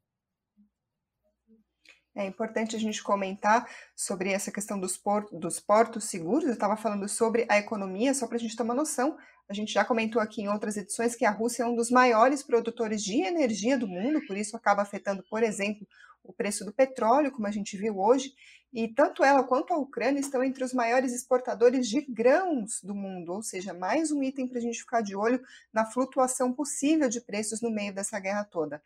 É 2.15 2.25
importante 2.25 2.75
a 2.75 2.79
gente 2.79 3.03
comentar 3.03 3.69
sobre 3.95 4.31
essa 4.31 4.51
questão 4.51 4.79
dos, 4.79 4.97
portos, 4.97 5.39
dos 5.39 5.59
portos 5.59 6.05
seguros. 6.05 6.45
Eu 6.45 6.53
estava 6.53 6.75
falando 6.75 7.07
sobre 7.07 7.45
a 7.47 7.57
economia, 7.57 8.13
só 8.13 8.27
para 8.27 8.37
a 8.37 8.39
gente 8.39 8.55
ter 8.55 8.63
uma 8.63 8.73
noção. 8.73 9.17
A 9.47 9.53
gente 9.53 9.73
já 9.73 9.85
comentou 9.85 10.21
aqui 10.21 10.41
em 10.41 10.47
outras 10.47 10.77
edições 10.77 11.15
que 11.15 11.25
a 11.25 11.31
Rússia 11.31 11.63
é 11.63 11.65
um 11.65 11.75
dos 11.75 11.89
maiores 11.89 12.43
produtores 12.43 13.03
de 13.03 13.21
energia 13.21 13.77
do 13.77 13.87
mundo, 13.87 14.21
por 14.27 14.37
isso 14.37 14.55
acaba 14.55 14.81
afetando, 14.81 15.23
por 15.29 15.41
exemplo, 15.43 15.87
o 16.23 16.33
preço 16.33 16.63
do 16.63 16.73
petróleo, 16.73 17.31
como 17.31 17.47
a 17.47 17.51
gente 17.51 17.77
viu 17.77 17.99
hoje. 17.99 18.33
E 18.71 18.87
tanto 18.87 19.23
ela 19.23 19.43
quanto 19.43 19.73
a 19.73 19.77
Ucrânia 19.77 20.19
estão 20.19 20.43
entre 20.43 20.63
os 20.63 20.73
maiores 20.73 21.11
exportadores 21.13 21.89
de 21.89 22.01
grãos 22.01 22.79
do 22.83 22.93
mundo, 22.93 23.33
ou 23.33 23.41
seja, 23.41 23.73
mais 23.73 24.11
um 24.11 24.21
item 24.21 24.47
para 24.47 24.59
a 24.59 24.61
gente 24.61 24.79
ficar 24.79 25.01
de 25.01 25.15
olho 25.15 25.41
na 25.73 25.85
flutuação 25.85 26.53
possível 26.53 27.09
de 27.09 27.19
preços 27.19 27.61
no 27.61 27.71
meio 27.71 27.93
dessa 27.93 28.19
guerra 28.19 28.43
toda. 28.43 28.81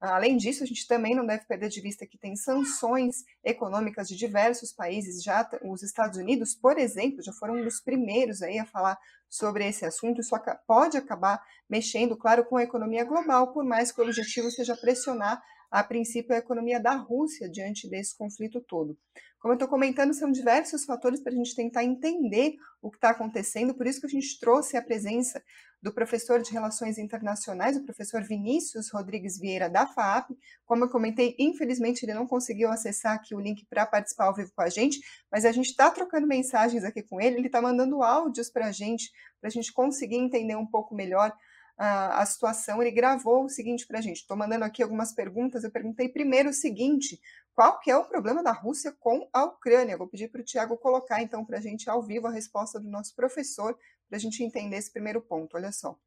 Além 0.00 0.36
disso, 0.36 0.62
a 0.62 0.66
gente 0.66 0.86
também 0.86 1.14
não 1.14 1.26
deve 1.26 1.46
perder 1.46 1.68
de 1.68 1.80
vista 1.80 2.06
que 2.06 2.18
tem 2.18 2.36
sanções 2.36 3.24
econômicas 3.42 4.06
de 4.08 4.16
diversos 4.16 4.72
países. 4.72 5.22
Já 5.22 5.48
os 5.62 5.82
Estados 5.82 6.18
Unidos, 6.18 6.54
por 6.54 6.78
exemplo, 6.78 7.22
já 7.22 7.32
foram 7.32 7.54
um 7.54 7.64
dos 7.64 7.80
primeiros 7.80 8.42
aí 8.42 8.58
a 8.58 8.66
falar 8.66 8.98
sobre 9.28 9.66
esse 9.66 9.84
assunto. 9.84 10.20
Isso 10.20 10.36
pode 10.66 10.96
acabar 10.98 11.42
mexendo, 11.68 12.16
claro, 12.16 12.44
com 12.44 12.56
a 12.56 12.62
economia 12.62 13.04
global, 13.04 13.52
por 13.52 13.64
mais 13.64 13.90
que 13.90 14.00
o 14.00 14.04
objetivo 14.04 14.50
seja 14.50 14.76
pressionar 14.76 15.42
a 15.76 15.84
princípio, 15.84 16.34
a 16.34 16.38
economia 16.38 16.80
da 16.80 16.94
Rússia 16.94 17.50
diante 17.50 17.86
desse 17.86 18.16
conflito 18.16 18.62
todo. 18.62 18.96
Como 19.38 19.52
eu 19.52 19.56
estou 19.56 19.68
comentando, 19.68 20.14
são 20.14 20.32
diversos 20.32 20.86
fatores 20.86 21.20
para 21.20 21.30
a 21.32 21.36
gente 21.36 21.54
tentar 21.54 21.84
entender 21.84 22.54
o 22.80 22.90
que 22.90 22.96
está 22.96 23.10
acontecendo, 23.10 23.74
por 23.74 23.86
isso 23.86 24.00
que 24.00 24.06
a 24.06 24.10
gente 24.10 24.40
trouxe 24.40 24.78
a 24.78 24.82
presença 24.82 25.42
do 25.82 25.92
professor 25.92 26.40
de 26.40 26.50
Relações 26.50 26.96
Internacionais, 26.96 27.76
o 27.76 27.84
professor 27.84 28.22
Vinícius 28.22 28.90
Rodrigues 28.90 29.38
Vieira, 29.38 29.68
da 29.68 29.86
FAAP. 29.86 30.30
Como 30.64 30.84
eu 30.84 30.88
comentei, 30.88 31.36
infelizmente 31.38 32.06
ele 32.06 32.14
não 32.14 32.26
conseguiu 32.26 32.70
acessar 32.70 33.14
aqui 33.14 33.34
o 33.34 33.40
link 33.40 33.66
para 33.68 33.84
participar 33.84 34.24
ao 34.24 34.34
vivo 34.34 34.50
com 34.56 34.62
a 34.62 34.70
gente, 34.70 34.98
mas 35.30 35.44
a 35.44 35.52
gente 35.52 35.66
está 35.68 35.90
trocando 35.90 36.26
mensagens 36.26 36.84
aqui 36.84 37.02
com 37.02 37.20
ele, 37.20 37.36
ele 37.36 37.48
está 37.48 37.60
mandando 37.60 38.02
áudios 38.02 38.48
para 38.48 38.68
a 38.68 38.72
gente, 38.72 39.10
para 39.42 39.48
a 39.48 39.52
gente 39.52 39.70
conseguir 39.74 40.16
entender 40.16 40.56
um 40.56 40.66
pouco 40.66 40.94
melhor 40.94 41.36
a, 41.76 42.22
a 42.22 42.26
situação. 42.26 42.80
Ele 42.80 42.90
gravou 42.90 43.44
o 43.44 43.48
seguinte 43.48 43.86
para 43.86 43.98
a 43.98 44.02
gente, 44.02 44.18
estou 44.18 44.36
mandando 44.36 44.64
aqui 44.64 44.82
algumas 44.82 45.12
perguntas, 45.12 45.64
eu 45.64 45.70
perguntei 45.70 46.08
primeiro 46.08 46.50
o 46.50 46.54
seguinte, 46.54 47.20
qual 47.54 47.80
que 47.80 47.90
é 47.90 47.96
o 47.96 48.04
problema 48.04 48.42
da 48.42 48.52
Rússia 48.52 48.92
com 48.92 49.28
a 49.32 49.44
Ucrânia? 49.44 49.96
Vou 49.96 50.08
pedir 50.08 50.28
para 50.28 50.40
o 50.40 50.44
Tiago 50.44 50.76
colocar, 50.76 51.22
então, 51.22 51.44
para 51.44 51.58
a 51.58 51.60
gente 51.60 51.88
ao 51.88 52.02
vivo 52.02 52.26
a 52.26 52.30
resposta 52.30 52.78
do 52.80 52.88
nosso 52.88 53.14
professor, 53.14 53.78
para 54.08 54.16
a 54.16 54.20
gente 54.20 54.42
entender 54.42 54.76
esse 54.76 54.92
primeiro 54.92 55.20
ponto. 55.20 55.56
Olha 55.56 55.72
só. 55.72 55.98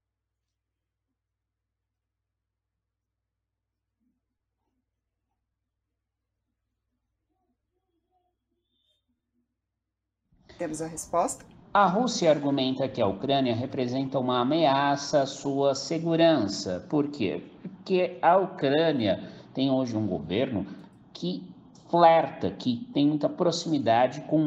Temos 10.57 10.81
a 10.81 10.87
resposta. 10.87 11.58
A 11.71 11.85
Rússia 11.85 12.31
argumenta 12.31 12.87
que 12.87 12.99
a 12.99 13.05
Ucrânia 13.05 13.53
representa 13.53 14.17
uma 14.17 14.39
ameaça 14.39 15.21
à 15.21 15.25
sua 15.27 15.75
segurança. 15.75 16.83
Por 16.89 17.09
quê? 17.09 17.43
Porque 17.61 18.17
a 18.23 18.37
Ucrânia 18.37 19.29
tem 19.53 19.69
hoje 19.69 19.95
um 19.95 20.07
governo 20.07 20.65
que 21.13 21.43
flerta, 21.87 22.49
que 22.49 22.87
tem 22.91 23.05
muita 23.05 23.29
proximidade 23.29 24.21
com 24.21 24.39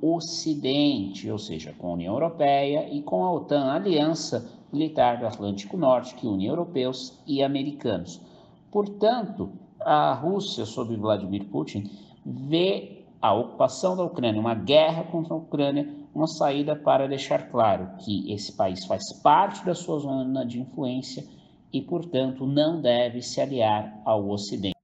o 0.00 0.14
Ocidente, 0.14 1.28
ou 1.28 1.38
seja, 1.38 1.74
com 1.76 1.88
a 1.88 1.92
União 1.94 2.14
Europeia 2.14 2.88
e 2.92 3.02
com 3.02 3.24
a 3.24 3.32
OTAN, 3.32 3.64
a 3.64 3.74
Aliança 3.74 4.48
Militar 4.72 5.18
do 5.18 5.26
Atlântico 5.26 5.76
Norte, 5.76 6.14
que 6.14 6.28
une 6.28 6.46
europeus 6.46 7.18
e 7.26 7.42
americanos. 7.42 8.20
Portanto, 8.70 9.50
a 9.80 10.14
Rússia, 10.14 10.64
sob 10.64 10.94
Vladimir 10.94 11.44
Putin, 11.46 11.90
vê 12.24 13.04
a 13.20 13.34
ocupação 13.34 13.96
da 13.96 14.04
Ucrânia, 14.04 14.40
uma 14.40 14.54
guerra 14.54 15.02
contra 15.02 15.34
a 15.34 15.38
Ucrânia, 15.38 15.97
uma 16.18 16.26
saída 16.26 16.74
para 16.74 17.06
deixar 17.06 17.48
claro 17.48 17.90
que 17.98 18.32
esse 18.32 18.56
país 18.56 18.84
faz 18.84 19.04
parte 19.22 19.64
da 19.64 19.72
sua 19.72 20.00
zona 20.00 20.44
de 20.44 20.60
influência 20.60 21.24
e, 21.72 21.80
portanto, 21.80 22.44
não 22.44 22.80
deve 22.80 23.22
se 23.22 23.40
aliar 23.40 24.02
ao 24.04 24.28
Ocidente. 24.28 24.77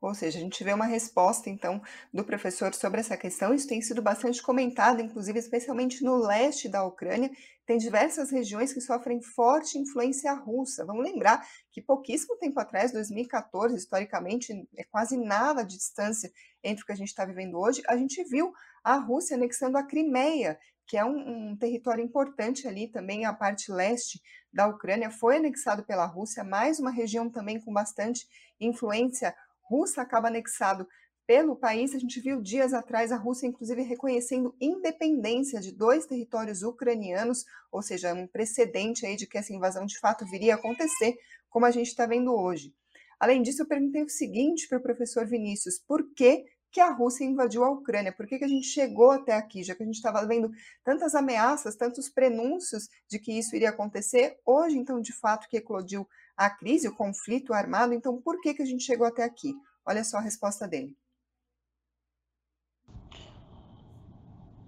Ou 0.00 0.14
seja, 0.14 0.38
a 0.38 0.40
gente 0.40 0.62
vê 0.62 0.72
uma 0.72 0.86
resposta, 0.86 1.50
então, 1.50 1.82
do 2.14 2.24
professor 2.24 2.72
sobre 2.72 3.00
essa 3.00 3.16
questão. 3.16 3.52
Isso 3.52 3.66
tem 3.66 3.82
sido 3.82 4.00
bastante 4.00 4.40
comentado, 4.40 5.00
inclusive, 5.00 5.38
especialmente 5.38 6.04
no 6.04 6.16
leste 6.16 6.68
da 6.68 6.84
Ucrânia. 6.84 7.30
Tem 7.66 7.78
diversas 7.78 8.30
regiões 8.30 8.72
que 8.72 8.80
sofrem 8.80 9.20
forte 9.20 9.76
influência 9.76 10.32
russa. 10.32 10.86
Vamos 10.86 11.04
lembrar 11.04 11.44
que 11.72 11.82
pouquíssimo 11.82 12.36
tempo 12.36 12.60
atrás, 12.60 12.92
2014, 12.92 13.74
historicamente, 13.76 14.52
é 14.76 14.84
quase 14.84 15.16
nada 15.16 15.64
de 15.64 15.76
distância 15.76 16.30
entre 16.62 16.82
o 16.82 16.86
que 16.86 16.92
a 16.92 16.96
gente 16.96 17.08
está 17.08 17.24
vivendo 17.24 17.58
hoje, 17.58 17.82
a 17.88 17.96
gente 17.96 18.22
viu 18.24 18.52
a 18.82 18.96
Rússia 18.96 19.36
anexando 19.36 19.76
a 19.76 19.82
Crimeia, 19.82 20.58
que 20.86 20.96
é 20.96 21.04
um, 21.04 21.50
um 21.50 21.56
território 21.56 22.02
importante 22.02 22.66
ali 22.66 22.88
também, 22.88 23.26
a 23.26 23.32
parte 23.32 23.70
leste 23.70 24.20
da 24.52 24.66
Ucrânia, 24.66 25.10
foi 25.10 25.36
anexado 25.36 25.84
pela 25.84 26.06
Rússia, 26.06 26.42
mais 26.42 26.80
uma 26.80 26.90
região 26.90 27.28
também 27.28 27.60
com 27.60 27.72
bastante 27.72 28.26
influência 28.58 29.34
russa 29.68 30.02
acaba 30.02 30.28
anexado 30.28 30.86
pelo 31.26 31.54
país. 31.54 31.94
A 31.94 31.98
gente 31.98 32.20
viu 32.20 32.40
dias 32.40 32.72
atrás 32.72 33.12
a 33.12 33.16
Rússia, 33.16 33.46
inclusive, 33.46 33.82
reconhecendo 33.82 34.56
independência 34.58 35.60
de 35.60 35.72
dois 35.72 36.06
territórios 36.06 36.62
ucranianos, 36.62 37.44
ou 37.70 37.82
seja, 37.82 38.14
um 38.14 38.26
precedente 38.26 39.04
aí 39.04 39.14
de 39.14 39.26
que 39.26 39.36
essa 39.36 39.52
invasão 39.52 39.84
de 39.84 39.98
fato 39.98 40.24
viria 40.24 40.54
a 40.54 40.56
acontecer, 40.56 41.16
como 41.50 41.66
a 41.66 41.70
gente 41.70 41.88
está 41.88 42.06
vendo 42.06 42.34
hoje. 42.34 42.74
Além 43.20 43.42
disso, 43.42 43.62
eu 43.62 43.66
perguntei 43.66 44.02
o 44.02 44.08
seguinte 44.08 44.66
para 44.68 44.78
o 44.78 44.82
professor 44.82 45.26
Vinícius: 45.26 45.78
por 45.78 46.14
que, 46.14 46.44
que 46.70 46.80
a 46.80 46.90
Rússia 46.90 47.24
invadiu 47.24 47.64
a 47.64 47.70
Ucrânia? 47.70 48.12
Por 48.12 48.26
que, 48.26 48.38
que 48.38 48.44
a 48.44 48.48
gente 48.48 48.66
chegou 48.66 49.10
até 49.10 49.32
aqui, 49.32 49.62
já 49.62 49.74
que 49.74 49.82
a 49.82 49.86
gente 49.86 49.96
estava 49.96 50.26
vendo 50.26 50.50
tantas 50.84 51.14
ameaças, 51.14 51.76
tantos 51.76 52.08
prenúncios 52.08 52.88
de 53.08 53.18
que 53.18 53.32
isso 53.32 53.56
iria 53.56 53.70
acontecer? 53.70 54.38
Hoje, 54.44 54.76
então, 54.76 55.00
de 55.00 55.12
fato, 55.12 55.48
que 55.48 55.56
eclodiu 55.56 56.06
a 56.36 56.48
crise, 56.48 56.88
o 56.88 56.94
conflito 56.94 57.52
armado. 57.52 57.92
Então, 57.94 58.20
por 58.20 58.40
que, 58.40 58.54
que 58.54 58.62
a 58.62 58.66
gente 58.66 58.84
chegou 58.84 59.06
até 59.06 59.24
aqui? 59.24 59.54
Olha 59.84 60.04
só 60.04 60.18
a 60.18 60.22
resposta 60.22 60.68
dele. 60.68 60.96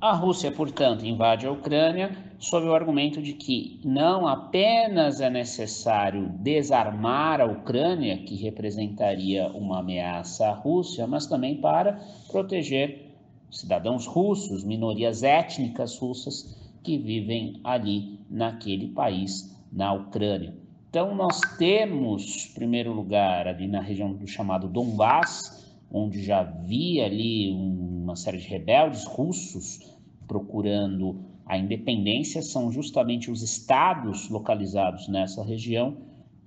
A 0.01 0.15
Rússia, 0.15 0.51
portanto, 0.51 1.05
invade 1.05 1.47
a 1.47 1.53
Ucrânia 1.53 2.11
sob 2.39 2.67
o 2.67 2.75
argumento 2.75 3.21
de 3.21 3.35
que 3.35 3.79
não 3.85 4.27
apenas 4.27 5.21
é 5.21 5.29
necessário 5.29 6.31
desarmar 6.39 7.39
a 7.39 7.45
Ucrânia, 7.45 8.17
que 8.17 8.35
representaria 8.35 9.49
uma 9.49 9.81
ameaça 9.81 10.47
à 10.47 10.53
Rússia, 10.53 11.07
mas 11.07 11.27
também 11.27 11.61
para 11.61 12.01
proteger 12.33 13.15
cidadãos 13.51 14.07
russos, 14.07 14.65
minorias 14.65 15.23
étnicas 15.23 15.99
russas 15.99 16.59
que 16.83 16.97
vivem 16.97 17.61
ali 17.63 18.19
naquele 18.31 18.89
país, 18.89 19.55
na 19.71 19.93
Ucrânia. 19.93 20.55
Então, 20.89 21.15
nós 21.15 21.41
temos, 21.59 22.49
em 22.51 22.55
primeiro 22.55 22.95
lugar, 22.95 23.47
ali 23.47 23.69
na 23.69 23.83
região 23.83 24.15
do 24.15 24.27
chamado 24.27 24.67
Donbass, 24.67 25.61
onde 25.93 26.23
já 26.23 26.41
havia 26.41 27.05
ali 27.05 27.53
uma 28.03 28.17
série 28.17 28.39
de 28.39 28.49
rebeldes 28.49 29.05
russos 29.05 29.81
procurando 30.27 31.21
a 31.45 31.59
independência, 31.59 32.41
são 32.43 32.71
justamente 32.71 33.31
os 33.31 33.43
estados 33.43 34.29
localizados 34.29 35.09
nessa 35.09 35.43
região, 35.43 35.97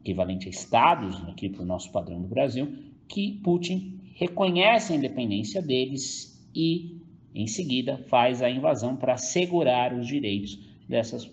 equivalente 0.02 0.48
a 0.48 0.50
estados, 0.50 1.22
aqui 1.28 1.50
para 1.50 1.62
o 1.62 1.66
nosso 1.66 1.92
padrão 1.92 2.22
do 2.22 2.28
Brasil, 2.28 2.74
que 3.08 3.40
Putin 3.44 4.00
reconhece 4.16 4.94
a 4.94 4.96
independência 4.96 5.62
deles 5.62 6.50
e, 6.56 7.02
em 7.36 7.48
seguida, 7.48 7.98
faz 8.08 8.42
a 8.42 8.50
invasão 8.50 8.96
para 8.96 9.16
assegurar 9.16 9.94
os 9.94 10.08
direitos 10.08 10.60
dessas, 10.88 11.30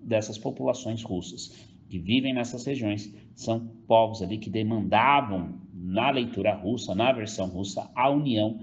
dessas 0.00 0.38
populações 0.38 1.02
russas 1.02 1.68
que 1.88 1.98
vivem 1.98 2.32
nessas 2.32 2.64
regiões. 2.64 3.12
São 3.34 3.66
povos 3.86 4.22
ali 4.22 4.38
que 4.38 4.48
demandavam 4.48 5.60
na 5.74 6.10
leitura 6.10 6.54
russa, 6.54 6.94
na 6.94 7.12
versão 7.12 7.48
russa, 7.48 7.90
a 7.94 8.08
união 8.08 8.60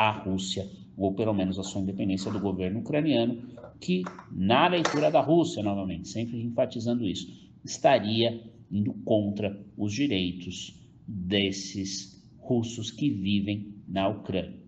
à 0.00 0.10
Rússia, 0.10 0.66
ou 0.96 1.14
pelo 1.14 1.34
menos 1.34 1.58
a 1.58 1.62
sua 1.62 1.82
independência 1.82 2.32
do 2.32 2.40
governo 2.40 2.80
ucraniano, 2.80 3.42
que 3.78 4.02
na 4.32 4.66
leitura 4.66 5.10
da 5.10 5.20
Rússia, 5.20 5.62
novamente, 5.62 6.08
sempre 6.08 6.42
enfatizando 6.42 7.04
isso, 7.04 7.26
estaria 7.62 8.50
indo 8.70 8.94
contra 9.04 9.62
os 9.76 9.92
direitos 9.92 10.80
desses 11.06 12.18
russos 12.38 12.90
que 12.90 13.10
vivem 13.10 13.84
na 13.86 14.08
Ucrânia. 14.08 14.58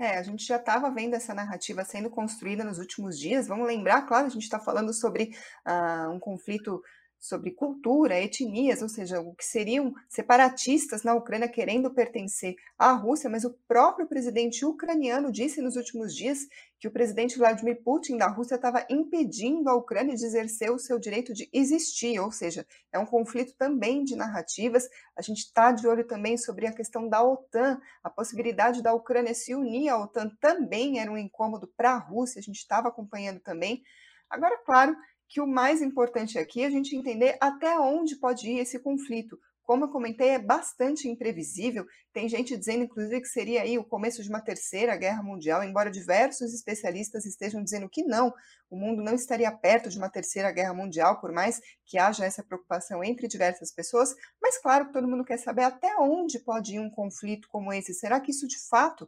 É, 0.00 0.16
a 0.16 0.22
gente 0.22 0.46
já 0.46 0.56
estava 0.56 0.90
vendo 0.90 1.14
essa 1.14 1.34
narrativa 1.34 1.84
sendo 1.84 2.08
construída 2.08 2.64
nos 2.64 2.78
últimos 2.78 3.18
dias. 3.18 3.48
Vamos 3.48 3.66
lembrar, 3.66 4.06
claro, 4.06 4.26
a 4.26 4.30
gente 4.30 4.44
está 4.44 4.58
falando 4.58 4.94
sobre 4.94 5.32
uh, 5.66 6.10
um 6.14 6.20
conflito 6.20 6.80
sobre 7.18 7.50
cultura, 7.50 8.20
etnias, 8.20 8.80
ou 8.80 8.88
seja, 8.88 9.20
o 9.20 9.34
que 9.34 9.44
seriam 9.44 9.92
separatistas 10.08 11.02
na 11.02 11.14
Ucrânia 11.14 11.48
querendo 11.48 11.92
pertencer 11.92 12.54
à 12.78 12.92
Rússia, 12.92 13.28
mas 13.28 13.44
o 13.44 13.58
próprio 13.66 14.06
presidente 14.06 14.64
ucraniano 14.64 15.32
disse 15.32 15.60
nos 15.60 15.76
últimos 15.76 16.14
dias 16.14 16.46
que 16.78 16.86
o 16.86 16.92
presidente 16.92 17.36
Vladimir 17.36 17.82
Putin 17.82 18.16
da 18.16 18.28
Rússia 18.28 18.54
estava 18.54 18.86
impedindo 18.88 19.68
a 19.68 19.74
Ucrânia 19.74 20.14
de 20.14 20.24
exercer 20.24 20.70
o 20.70 20.78
seu 20.78 20.98
direito 20.98 21.34
de 21.34 21.48
existir, 21.52 22.20
ou 22.20 22.30
seja, 22.30 22.64
é 22.92 22.98
um 22.98 23.06
conflito 23.06 23.52
também 23.58 24.04
de 24.04 24.14
narrativas. 24.14 24.88
A 25.16 25.22
gente 25.22 25.38
está 25.38 25.72
de 25.72 25.88
olho 25.88 26.06
também 26.06 26.38
sobre 26.38 26.68
a 26.68 26.72
questão 26.72 27.08
da 27.08 27.20
OTAN, 27.20 27.80
a 28.02 28.08
possibilidade 28.08 28.80
da 28.80 28.94
Ucrânia 28.94 29.34
se 29.34 29.54
unir 29.56 29.88
à 29.88 29.98
OTAN 29.98 30.30
também 30.40 31.00
era 31.00 31.10
um 31.10 31.18
incômodo 31.18 31.66
para 31.76 31.94
a 31.94 31.98
Rússia, 31.98 32.38
a 32.38 32.42
gente 32.42 32.58
estava 32.58 32.88
acompanhando 32.88 33.40
também. 33.40 33.82
Agora, 34.30 34.56
claro 34.64 34.96
que 35.28 35.40
o 35.40 35.46
mais 35.46 35.82
importante 35.82 36.38
aqui 36.38 36.62
é 36.62 36.66
a 36.66 36.70
gente 36.70 36.96
entender 36.96 37.36
até 37.40 37.78
onde 37.78 38.16
pode 38.16 38.48
ir 38.48 38.58
esse 38.58 38.78
conflito. 38.78 39.38
Como 39.68 39.84
eu 39.84 39.90
comentei, 39.90 40.30
é 40.30 40.38
bastante 40.38 41.06
imprevisível. 41.06 41.84
Tem 42.10 42.26
gente 42.26 42.56
dizendo, 42.56 42.84
inclusive, 42.84 43.20
que 43.20 43.28
seria 43.28 43.60
aí 43.60 43.76
o 43.76 43.84
começo 43.84 44.22
de 44.22 44.28
uma 44.30 44.40
terceira 44.40 44.96
guerra 44.96 45.22
mundial, 45.22 45.62
embora 45.62 45.90
diversos 45.90 46.54
especialistas 46.54 47.26
estejam 47.26 47.62
dizendo 47.62 47.86
que 47.86 48.02
não, 48.02 48.32
o 48.70 48.76
mundo 48.78 49.02
não 49.02 49.14
estaria 49.14 49.52
perto 49.52 49.90
de 49.90 49.98
uma 49.98 50.08
terceira 50.08 50.50
guerra 50.50 50.72
mundial, 50.72 51.20
por 51.20 51.32
mais 51.32 51.60
que 51.84 51.98
haja 51.98 52.24
essa 52.24 52.42
preocupação 52.42 53.04
entre 53.04 53.28
diversas 53.28 53.70
pessoas. 53.70 54.14
Mas 54.40 54.56
claro 54.56 54.86
que 54.86 54.94
todo 54.94 55.06
mundo 55.06 55.22
quer 55.22 55.36
saber 55.36 55.64
até 55.64 55.94
onde 55.98 56.38
pode 56.38 56.76
ir 56.76 56.80
um 56.80 56.88
conflito 56.88 57.46
como 57.50 57.70
esse. 57.70 57.92
Será 57.92 58.18
que 58.20 58.30
isso 58.30 58.48
de 58.48 58.58
fato 58.70 59.06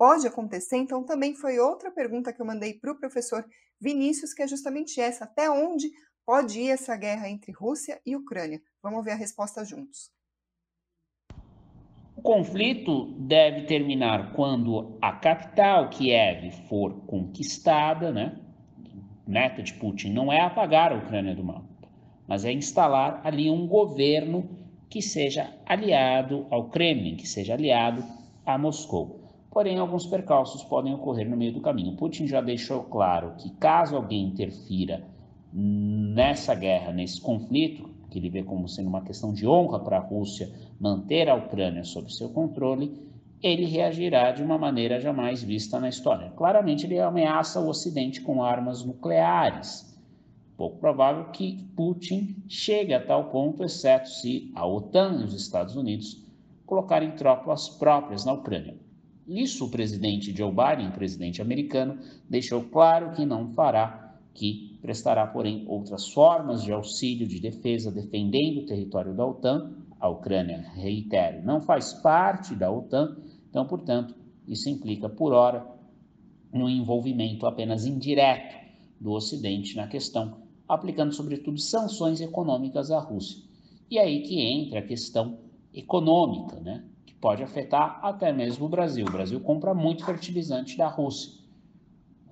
pode 0.00 0.26
acontecer? 0.26 0.78
Então, 0.78 1.04
também 1.04 1.34
foi 1.34 1.58
outra 1.58 1.90
pergunta 1.90 2.32
que 2.32 2.40
eu 2.40 2.46
mandei 2.46 2.72
para 2.72 2.90
o 2.90 2.98
professor 2.98 3.44
Vinícius, 3.78 4.32
que 4.32 4.42
é 4.42 4.48
justamente 4.48 4.98
essa: 4.98 5.24
até 5.24 5.50
onde 5.50 5.90
pode 6.24 6.58
ir 6.58 6.70
essa 6.70 6.96
guerra 6.96 7.28
entre 7.28 7.52
Rússia 7.52 8.00
e 8.06 8.16
Ucrânia? 8.16 8.62
Vamos 8.82 9.04
ver 9.04 9.10
a 9.10 9.16
resposta 9.16 9.62
juntos. 9.62 10.10
O 12.16 12.22
conflito 12.22 13.12
deve 13.18 13.66
terminar 13.66 14.32
quando 14.32 14.96
a 15.02 15.12
capital, 15.12 15.90
Kiev, 15.90 16.50
for 16.66 17.04
conquistada, 17.04 18.10
né? 18.10 18.40
Meta 19.26 19.62
de 19.62 19.74
Putin 19.74 20.14
não 20.14 20.32
é 20.32 20.40
apagar 20.40 20.92
a 20.92 20.96
Ucrânia 20.96 21.34
do 21.34 21.44
mapa, 21.44 21.88
mas 22.26 22.46
é 22.46 22.52
instalar 22.52 23.20
ali 23.22 23.50
um 23.50 23.66
governo 23.66 24.48
que 24.88 25.02
seja 25.02 25.54
aliado 25.66 26.46
ao 26.50 26.70
Kremlin, 26.70 27.16
que 27.16 27.28
seja 27.28 27.52
aliado 27.52 28.02
a 28.46 28.56
Moscou. 28.56 29.19
Porém, 29.50 29.78
alguns 29.78 30.06
percalços 30.06 30.62
podem 30.62 30.94
ocorrer 30.94 31.28
no 31.28 31.36
meio 31.36 31.52
do 31.52 31.60
caminho. 31.60 31.96
Putin 31.96 32.26
já 32.26 32.40
deixou 32.40 32.84
claro 32.84 33.34
que 33.36 33.50
caso 33.56 33.96
alguém 33.96 34.26
interfira 34.26 35.04
nessa 35.52 36.54
guerra, 36.54 36.92
nesse 36.92 37.20
conflito, 37.20 37.90
que 38.08 38.18
ele 38.18 38.30
vê 38.30 38.44
como 38.44 38.68
sendo 38.68 38.88
uma 38.88 39.02
questão 39.02 39.32
de 39.32 39.46
honra 39.46 39.80
para 39.80 39.96
a 39.96 40.00
Rússia 40.00 40.52
manter 40.78 41.28
a 41.28 41.34
Ucrânia 41.34 41.82
sob 41.82 42.12
seu 42.12 42.28
controle, 42.28 43.10
ele 43.42 43.64
reagirá 43.64 44.30
de 44.30 44.42
uma 44.42 44.56
maneira 44.56 45.00
jamais 45.00 45.42
vista 45.42 45.80
na 45.80 45.88
história. 45.88 46.30
Claramente, 46.36 46.86
ele 46.86 47.00
ameaça 47.00 47.60
o 47.60 47.68
Ocidente 47.68 48.20
com 48.20 48.44
armas 48.44 48.84
nucleares. 48.84 49.98
Pouco 50.56 50.78
provável 50.78 51.24
que 51.30 51.64
Putin 51.74 52.36
chegue 52.48 52.92
a 52.92 53.04
tal 53.04 53.30
ponto, 53.30 53.64
exceto 53.64 54.08
se 54.08 54.52
a 54.54 54.66
OTAN 54.66 55.20
e 55.22 55.24
os 55.24 55.34
Estados 55.34 55.74
Unidos 55.74 56.24
colocarem 56.66 57.12
tropas 57.12 57.68
próprias 57.68 58.24
na 58.24 58.34
Ucrânia. 58.34 58.76
Isso 59.30 59.66
o 59.66 59.70
presidente 59.70 60.36
Joe 60.36 60.50
Biden, 60.50 60.90
presidente 60.90 61.40
americano, 61.40 62.00
deixou 62.28 62.64
claro 62.64 63.12
que 63.12 63.24
não 63.24 63.52
fará, 63.52 64.18
que 64.34 64.76
prestará, 64.82 65.24
porém, 65.24 65.64
outras 65.68 66.08
formas 66.08 66.64
de 66.64 66.72
auxílio 66.72 67.28
de 67.28 67.38
defesa 67.38 67.92
defendendo 67.92 68.62
o 68.62 68.66
território 68.66 69.14
da 69.14 69.24
OTAN. 69.24 69.70
A 70.00 70.08
Ucrânia, 70.08 70.66
reitero, 70.74 71.44
não 71.44 71.60
faz 71.60 71.92
parte 71.92 72.56
da 72.56 72.72
OTAN, 72.72 73.16
então, 73.48 73.64
portanto, 73.64 74.16
isso 74.48 74.68
implica, 74.68 75.08
por 75.08 75.32
hora, 75.32 75.64
no 76.52 76.68
envolvimento 76.68 77.46
apenas 77.46 77.86
indireto 77.86 78.56
do 79.00 79.12
Ocidente 79.12 79.76
na 79.76 79.86
questão, 79.86 80.38
aplicando, 80.68 81.14
sobretudo, 81.14 81.60
sanções 81.60 82.20
econômicas 82.20 82.90
à 82.90 82.98
Rússia. 82.98 83.40
E 83.88 83.96
aí 83.96 84.22
que 84.22 84.40
entra 84.40 84.80
a 84.80 84.86
questão 84.86 85.38
econômica, 85.72 86.58
né? 86.60 86.82
Pode 87.20 87.42
afetar 87.42 88.00
até 88.02 88.32
mesmo 88.32 88.66
o 88.66 88.68
Brasil. 88.68 89.06
O 89.06 89.12
Brasil 89.12 89.40
compra 89.40 89.74
muito 89.74 90.04
fertilizante 90.04 90.76
da 90.76 90.88
Rússia. 90.88 91.38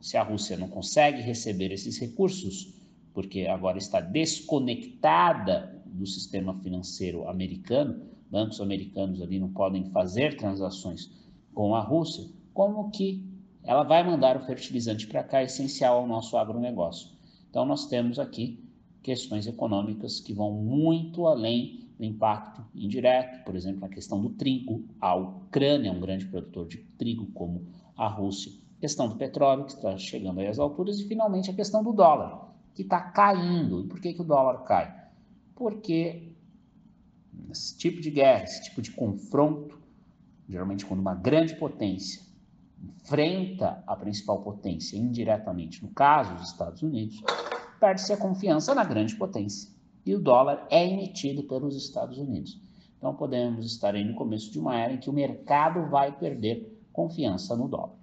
Se 0.00 0.16
a 0.16 0.22
Rússia 0.22 0.56
não 0.56 0.68
consegue 0.68 1.20
receber 1.20 1.72
esses 1.72 1.98
recursos, 1.98 2.74
porque 3.12 3.46
agora 3.46 3.78
está 3.78 4.00
desconectada 4.00 5.82
do 5.86 6.06
sistema 6.06 6.54
financeiro 6.60 7.28
americano, 7.28 8.02
bancos 8.30 8.60
americanos 8.60 9.20
ali 9.20 9.38
não 9.38 9.52
podem 9.52 9.86
fazer 9.86 10.36
transações 10.36 11.10
com 11.52 11.74
a 11.74 11.80
Rússia, 11.80 12.28
como 12.54 12.90
que 12.90 13.26
ela 13.64 13.82
vai 13.82 14.02
mandar 14.04 14.36
o 14.36 14.46
fertilizante 14.46 15.06
para 15.06 15.24
cá, 15.24 15.42
essencial 15.42 15.98
ao 15.98 16.06
nosso 16.06 16.36
agronegócio. 16.36 17.10
Então, 17.50 17.66
nós 17.66 17.86
temos 17.86 18.18
aqui 18.18 18.64
questões 19.02 19.46
econômicas 19.46 20.20
que 20.20 20.32
vão 20.32 20.52
muito 20.52 21.26
além 21.26 21.87
do 21.98 22.04
impacto 22.04 22.64
indireto, 22.74 23.44
por 23.44 23.56
exemplo, 23.56 23.84
a 23.84 23.88
questão 23.88 24.20
do 24.20 24.30
trigo. 24.30 24.84
A 25.00 25.14
Ucrânia 25.14 25.88
é 25.88 25.92
um 25.92 26.00
grande 26.00 26.26
produtor 26.26 26.68
de 26.68 26.78
trigo, 26.96 27.26
como 27.32 27.66
a 27.96 28.06
Rússia. 28.06 28.52
A 28.78 28.80
questão 28.80 29.08
do 29.08 29.16
petróleo, 29.16 29.64
que 29.64 29.72
está 29.72 29.96
chegando 29.98 30.38
aí 30.38 30.46
às 30.46 30.58
alturas. 30.58 31.00
E, 31.00 31.08
finalmente, 31.08 31.50
a 31.50 31.54
questão 31.54 31.82
do 31.82 31.92
dólar, 31.92 32.54
que 32.74 32.82
está 32.82 33.00
caindo. 33.00 33.80
E 33.80 33.88
por 33.88 34.00
que, 34.00 34.14
que 34.14 34.22
o 34.22 34.24
dólar 34.24 34.62
cai? 34.62 34.94
Porque 35.56 36.32
esse 37.50 37.76
tipo 37.76 38.00
de 38.00 38.10
guerra, 38.10 38.44
esse 38.44 38.62
tipo 38.62 38.80
de 38.80 38.92
confronto, 38.92 39.78
geralmente 40.48 40.86
quando 40.86 41.00
uma 41.00 41.14
grande 41.14 41.56
potência 41.56 42.22
enfrenta 42.80 43.82
a 43.86 43.96
principal 43.96 44.42
potência 44.42 44.96
indiretamente, 44.96 45.82
no 45.82 45.90
caso 45.90 46.34
os 46.34 46.48
Estados 46.48 46.82
Unidos, 46.82 47.20
perde-se 47.80 48.12
a 48.12 48.16
confiança 48.16 48.74
na 48.74 48.84
grande 48.84 49.16
potência. 49.16 49.70
E 50.04 50.14
o 50.14 50.20
dólar 50.20 50.66
é 50.70 50.86
emitido 50.86 51.44
pelos 51.44 51.76
Estados 51.76 52.18
Unidos. 52.18 52.60
Então 52.96 53.14
podemos 53.14 53.64
estar 53.64 53.94
aí 53.94 54.04
no 54.04 54.14
começo 54.14 54.50
de 54.50 54.58
uma 54.58 54.78
era 54.78 54.92
em 54.92 55.00
que 55.00 55.10
o 55.10 55.12
mercado 55.12 55.88
vai 55.88 56.18
perder 56.18 56.78
confiança 56.92 57.56
no 57.56 57.68
dólar. 57.68 57.96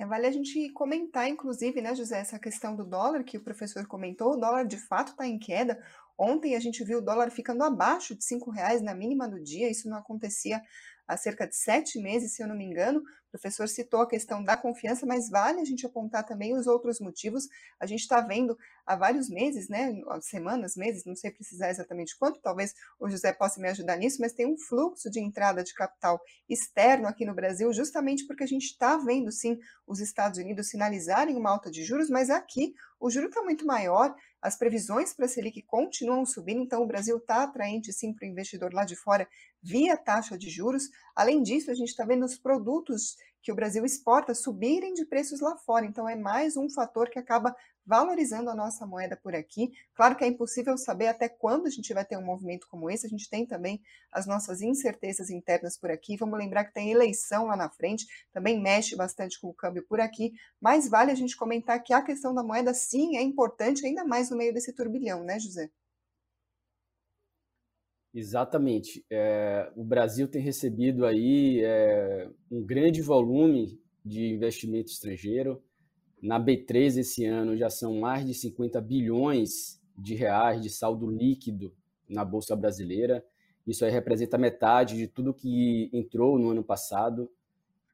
É, 0.00 0.06
vale 0.06 0.26
a 0.26 0.30
gente 0.30 0.70
comentar, 0.70 1.28
inclusive, 1.28 1.82
né, 1.82 1.94
José, 1.94 2.20
essa 2.20 2.38
questão 2.38 2.74
do 2.74 2.86
dólar 2.86 3.22
que 3.22 3.36
o 3.36 3.44
professor 3.44 3.86
comentou. 3.86 4.32
O 4.32 4.36
dólar 4.36 4.64
de 4.64 4.78
fato 4.78 5.10
está 5.10 5.26
em 5.26 5.38
queda. 5.38 5.78
Ontem 6.18 6.56
a 6.56 6.60
gente 6.60 6.82
viu 6.82 6.98
o 6.98 7.02
dólar 7.02 7.30
ficando 7.30 7.62
abaixo 7.62 8.14
de 8.14 8.24
cinco 8.24 8.50
reais 8.50 8.80
na 8.80 8.94
mínima 8.94 9.28
do 9.28 9.38
dia. 9.42 9.70
Isso 9.70 9.90
não 9.90 9.98
acontecia 9.98 10.62
há 11.10 11.16
cerca 11.16 11.46
de 11.46 11.56
sete 11.56 11.98
meses, 11.98 12.34
se 12.34 12.42
eu 12.42 12.46
não 12.46 12.54
me 12.54 12.64
engano. 12.64 13.00
O 13.00 13.30
professor 13.30 13.68
citou 13.68 14.00
a 14.00 14.08
questão 14.08 14.42
da 14.42 14.56
confiança, 14.56 15.06
mas 15.06 15.28
vale 15.28 15.60
a 15.60 15.64
gente 15.64 15.86
apontar 15.86 16.24
também 16.24 16.56
os 16.56 16.66
outros 16.66 17.00
motivos. 17.00 17.48
A 17.78 17.86
gente 17.86 18.00
está 18.00 18.20
vendo 18.20 18.56
há 18.86 18.96
vários 18.96 19.28
meses, 19.28 19.68
né, 19.68 19.92
semanas, 20.20 20.76
meses, 20.76 21.04
não 21.04 21.14
sei 21.14 21.30
precisar 21.30 21.70
exatamente 21.70 22.16
quanto, 22.18 22.40
talvez 22.40 22.74
o 22.98 23.08
José 23.08 23.32
possa 23.32 23.60
me 23.60 23.68
ajudar 23.68 23.96
nisso, 23.96 24.18
mas 24.20 24.32
tem 24.32 24.46
um 24.46 24.58
fluxo 24.58 25.08
de 25.10 25.20
entrada 25.20 25.62
de 25.62 25.72
capital 25.74 26.20
externo 26.48 27.06
aqui 27.06 27.24
no 27.24 27.34
Brasil, 27.34 27.72
justamente 27.72 28.26
porque 28.26 28.42
a 28.42 28.48
gente 28.48 28.64
está 28.64 28.96
vendo, 28.96 29.30
sim, 29.30 29.58
os 29.86 30.00
Estados 30.00 30.38
Unidos 30.38 30.68
sinalizarem 30.68 31.36
uma 31.36 31.50
alta 31.50 31.70
de 31.70 31.84
juros, 31.84 32.10
mas 32.10 32.30
aqui 32.30 32.74
o 32.98 33.08
juro 33.10 33.28
está 33.28 33.42
muito 33.42 33.64
maior, 33.64 34.14
as 34.42 34.56
previsões 34.56 35.12
para 35.12 35.26
a 35.26 35.28
Selic 35.28 35.62
continuam 35.62 36.24
subindo, 36.26 36.62
então 36.62 36.82
o 36.82 36.86
Brasil 36.86 37.16
está 37.18 37.42
atraente 37.42 37.92
sim 37.92 38.12
para 38.12 38.26
o 38.26 38.30
investidor 38.30 38.72
lá 38.72 38.84
de 38.84 38.96
fora 38.96 39.28
via 39.62 39.96
taxa 39.96 40.36
de 40.36 40.48
juros. 40.48 40.88
Além 41.14 41.42
disso, 41.42 41.70
a 41.70 41.74
gente 41.74 41.88
está 41.88 42.04
vendo 42.04 42.24
os 42.24 42.38
produtos 42.38 43.16
que 43.42 43.50
o 43.50 43.54
Brasil 43.54 43.84
exporta 43.84 44.34
subirem 44.34 44.92
de 44.92 45.04
preços 45.04 45.40
lá 45.40 45.56
fora. 45.56 45.86
Então, 45.86 46.08
é 46.08 46.14
mais 46.14 46.56
um 46.56 46.68
fator 46.68 47.08
que 47.08 47.18
acaba 47.18 47.54
valorizando 47.86 48.50
a 48.50 48.54
nossa 48.54 48.86
moeda 48.86 49.16
por 49.16 49.34
aqui. 49.34 49.72
Claro 49.94 50.14
que 50.14 50.22
é 50.22 50.26
impossível 50.26 50.76
saber 50.76 51.08
até 51.08 51.28
quando 51.28 51.66
a 51.66 51.70
gente 51.70 51.92
vai 51.92 52.04
ter 52.04 52.16
um 52.16 52.24
movimento 52.24 52.68
como 52.68 52.90
esse. 52.90 53.06
A 53.06 53.08
gente 53.08 53.28
tem 53.28 53.46
também 53.46 53.80
as 54.12 54.26
nossas 54.26 54.60
incertezas 54.60 55.30
internas 55.30 55.76
por 55.76 55.90
aqui. 55.90 56.16
Vamos 56.16 56.38
lembrar 56.38 56.64
que 56.64 56.74
tem 56.74 56.92
eleição 56.92 57.46
lá 57.46 57.56
na 57.56 57.70
frente, 57.70 58.06
também 58.32 58.60
mexe 58.60 58.94
bastante 58.94 59.40
com 59.40 59.48
o 59.48 59.54
câmbio 59.54 59.84
por 59.88 60.00
aqui. 60.00 60.32
Mas 60.60 60.88
vale 60.88 61.10
a 61.10 61.16
gente 61.16 61.36
comentar 61.36 61.82
que 61.82 61.92
a 61.92 62.02
questão 62.02 62.34
da 62.34 62.42
moeda, 62.42 62.74
sim, 62.74 63.16
é 63.16 63.22
importante, 63.22 63.86
ainda 63.86 64.04
mais 64.04 64.30
no 64.30 64.36
meio 64.36 64.52
desse 64.52 64.72
turbilhão, 64.72 65.24
né, 65.24 65.38
José? 65.38 65.70
Exatamente. 68.12 69.04
É, 69.08 69.70
o 69.76 69.84
Brasil 69.84 70.26
tem 70.26 70.42
recebido 70.42 71.06
aí 71.06 71.60
é, 71.62 72.28
um 72.50 72.62
grande 72.62 73.00
volume 73.00 73.78
de 74.04 74.26
investimento 74.32 74.90
estrangeiro. 74.90 75.62
Na 76.20 76.40
B3 76.40 76.98
esse 76.98 77.24
ano 77.24 77.56
já 77.56 77.70
são 77.70 78.00
mais 78.00 78.26
de 78.26 78.34
50 78.34 78.80
bilhões 78.80 79.80
de 79.96 80.14
reais 80.14 80.60
de 80.60 80.68
saldo 80.68 81.08
líquido 81.08 81.72
na 82.08 82.24
Bolsa 82.24 82.56
Brasileira. 82.56 83.24
Isso 83.66 83.84
aí 83.84 83.90
representa 83.90 84.36
metade 84.36 84.96
de 84.96 85.06
tudo 85.06 85.32
que 85.32 85.88
entrou 85.92 86.38
no 86.38 86.50
ano 86.50 86.64
passado. 86.64 87.30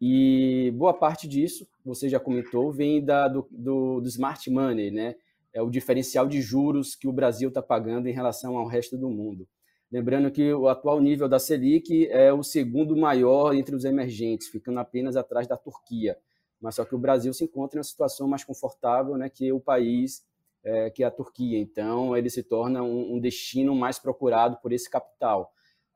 E 0.01 0.73
boa 0.77 0.95
parte 0.95 1.29
disso, 1.29 1.67
você 1.85 2.09
já 2.09 2.19
comentou, 2.19 2.73
vem 2.73 3.05
da, 3.05 3.29
do, 3.29 3.47
do, 3.51 4.01
do 4.01 4.09
smart 4.09 4.49
money, 4.51 4.91
né? 4.91 5.15
É 5.53 5.63
o 5.63 5.71
diferencial 5.71 6.27
de 6.27 6.41
juros 6.41 6.95
que 6.95 7.09
o 7.09 7.13
Brasil 7.13 7.49
está 7.49 7.63
pagando 7.63 8.07
em 8.07 8.13
relação 8.13 8.57
ao 8.57 8.67
resto 8.67 8.97
do 8.97 9.09
mundo. 9.09 9.49
Lembrando 9.91 10.31
que 10.31 10.53
o 10.53 10.69
atual 10.69 11.01
nível 11.01 11.29
da 11.29 11.39
Selic 11.39 12.09
é 12.09 12.33
o 12.33 12.43
segundo 12.43 12.97
maior 12.97 13.55
entre 13.55 13.75
os 13.75 13.85
emergentes, 13.85 14.49
ficando 14.49 14.81
apenas 14.81 15.17
atrás 15.17 15.47
da 15.47 15.57
Turquia. 15.57 16.19
Mas 16.61 16.75
só 16.75 16.85
que 16.85 16.95
o 16.95 16.99
Brasil 16.99 17.33
se 17.33 17.45
encontra 17.45 17.77
em 17.77 17.81
uma 17.81 17.85
situação 17.85 18.27
mais 18.27 18.43
confortável 18.43 19.17
né, 19.17 19.29
que 19.29 19.53
o 19.53 19.61
país, 19.61 20.25
é, 20.65 20.91
que 20.91 21.05
a 21.05 21.11
Turquia. 21.11 21.59
Então, 21.59 22.17
ele 22.17 22.29
se 22.29 22.43
torna 22.43 22.83
um, 22.83 23.15
um 23.15 23.21
destino 23.21 23.75
mais 23.75 23.99
procurado 23.99 24.59
por 24.61 24.73
esse 24.73 24.91
capital. 24.91 25.53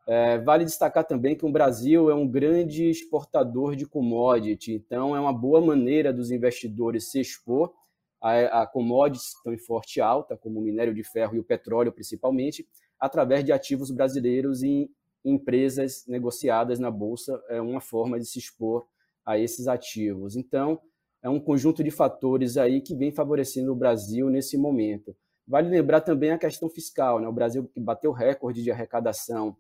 É, 0.07 0.39
vale 0.39 0.65
destacar 0.65 1.05
também 1.05 1.37
que 1.37 1.45
o 1.45 1.53
Brasil 1.53 2.11
é 2.11 2.15
um 2.15 2.27
grande 2.27 2.89
exportador 2.89 3.77
de 3.77 3.87
commodity, 3.87 4.73
então 4.73 5.15
é 5.15 5.21
uma 5.21 5.33
boa 5.33 5.61
maneira 5.61 6.13
dos 6.13 6.31
investidores 6.31 7.11
se 7.11 7.21
expor 7.21 7.73
a, 8.21 8.63
a 8.63 8.67
commodities 8.67 9.31
que 9.31 9.37
estão 9.37 9.53
em 9.53 9.59
forte 9.59 10.01
alta, 10.01 10.37
como 10.37 10.59
o 10.59 10.63
minério 10.63 10.95
de 10.95 11.05
ferro 11.05 11.37
e 11.37 11.39
o 11.39 11.45
petróleo 11.45 11.93
principalmente, 11.93 12.67
através 13.01 13.45
de 13.45 13.53
ativos 13.53 13.91
brasileiros 13.91 14.63
em 14.63 14.91
empresas 15.25 16.05
negociadas 16.07 16.79
na 16.79 16.91
bolsa, 16.91 17.43
é 17.49 17.61
uma 17.61 17.81
forma 17.81 18.19
de 18.19 18.27
se 18.27 18.39
expor 18.39 18.87
a 19.25 19.39
esses 19.39 19.69
ativos. 19.69 20.37
Então, 20.37 20.81
é 21.23 21.29
um 21.29 21.41
conjunto 21.41 21.85
de 21.85 21.91
fatores 21.91 22.57
aí 22.57 22.81
que 22.81 22.95
vem 22.95 23.11
favorecendo 23.11 23.73
o 23.73 23.77
Brasil 23.77 24.31
nesse 24.31 24.57
momento. 24.57 25.15
Vale 25.47 25.69
lembrar 25.69 26.01
também 26.01 26.31
a 26.31 26.39
questão 26.39 26.69
fiscal, 26.69 27.21
né? 27.21 27.29
O 27.29 27.33
Brasil 27.33 27.71
bateu 27.77 28.13
recorde 28.13 28.63
de 28.63 28.71
arrecadação 28.71 29.57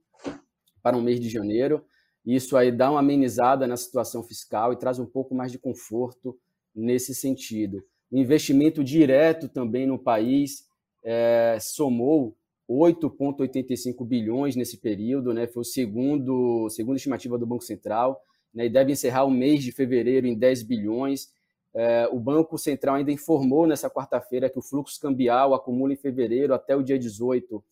para 0.82 0.96
o 0.96 1.02
mês 1.02 1.20
de 1.20 1.28
janeiro. 1.28 1.84
Isso 2.24 2.56
aí 2.56 2.70
dá 2.70 2.90
uma 2.90 3.00
amenizada 3.00 3.66
na 3.66 3.76
situação 3.76 4.22
fiscal 4.22 4.72
e 4.72 4.76
traz 4.76 4.98
um 4.98 5.06
pouco 5.06 5.34
mais 5.34 5.50
de 5.50 5.58
conforto 5.58 6.38
nesse 6.74 7.14
sentido. 7.14 7.82
O 8.10 8.16
investimento 8.16 8.82
direto 8.84 9.48
também 9.48 9.86
no 9.86 9.98
país 9.98 10.64
é, 11.02 11.58
somou 11.60 12.36
8,85 12.70 14.06
bilhões 14.06 14.54
nesse 14.54 14.76
período, 14.76 15.34
né? 15.34 15.48
Foi 15.48 15.62
o 15.62 15.64
segundo, 15.64 16.68
segunda 16.70 16.96
estimativa 16.96 17.36
do 17.36 17.44
Banco 17.44 17.64
Central, 17.64 18.22
né? 18.54 18.66
E 18.66 18.70
deve 18.70 18.92
encerrar 18.92 19.24
o 19.24 19.30
mês 19.30 19.64
de 19.64 19.72
fevereiro 19.72 20.26
em 20.26 20.38
10 20.38 20.62
bilhões. 20.62 21.32
É, 21.74 22.08
o 22.12 22.20
Banco 22.20 22.56
Central 22.56 22.94
ainda 22.96 23.10
informou 23.10 23.66
nessa 23.66 23.90
quarta-feira 23.90 24.48
que 24.48 24.58
o 24.58 24.62
fluxo 24.62 25.00
cambial 25.00 25.52
acumula 25.52 25.92
em 25.92 25.96
fevereiro 25.96 26.54
até 26.54 26.76
o 26.76 26.82
dia 26.82 26.96
18. 26.96 27.62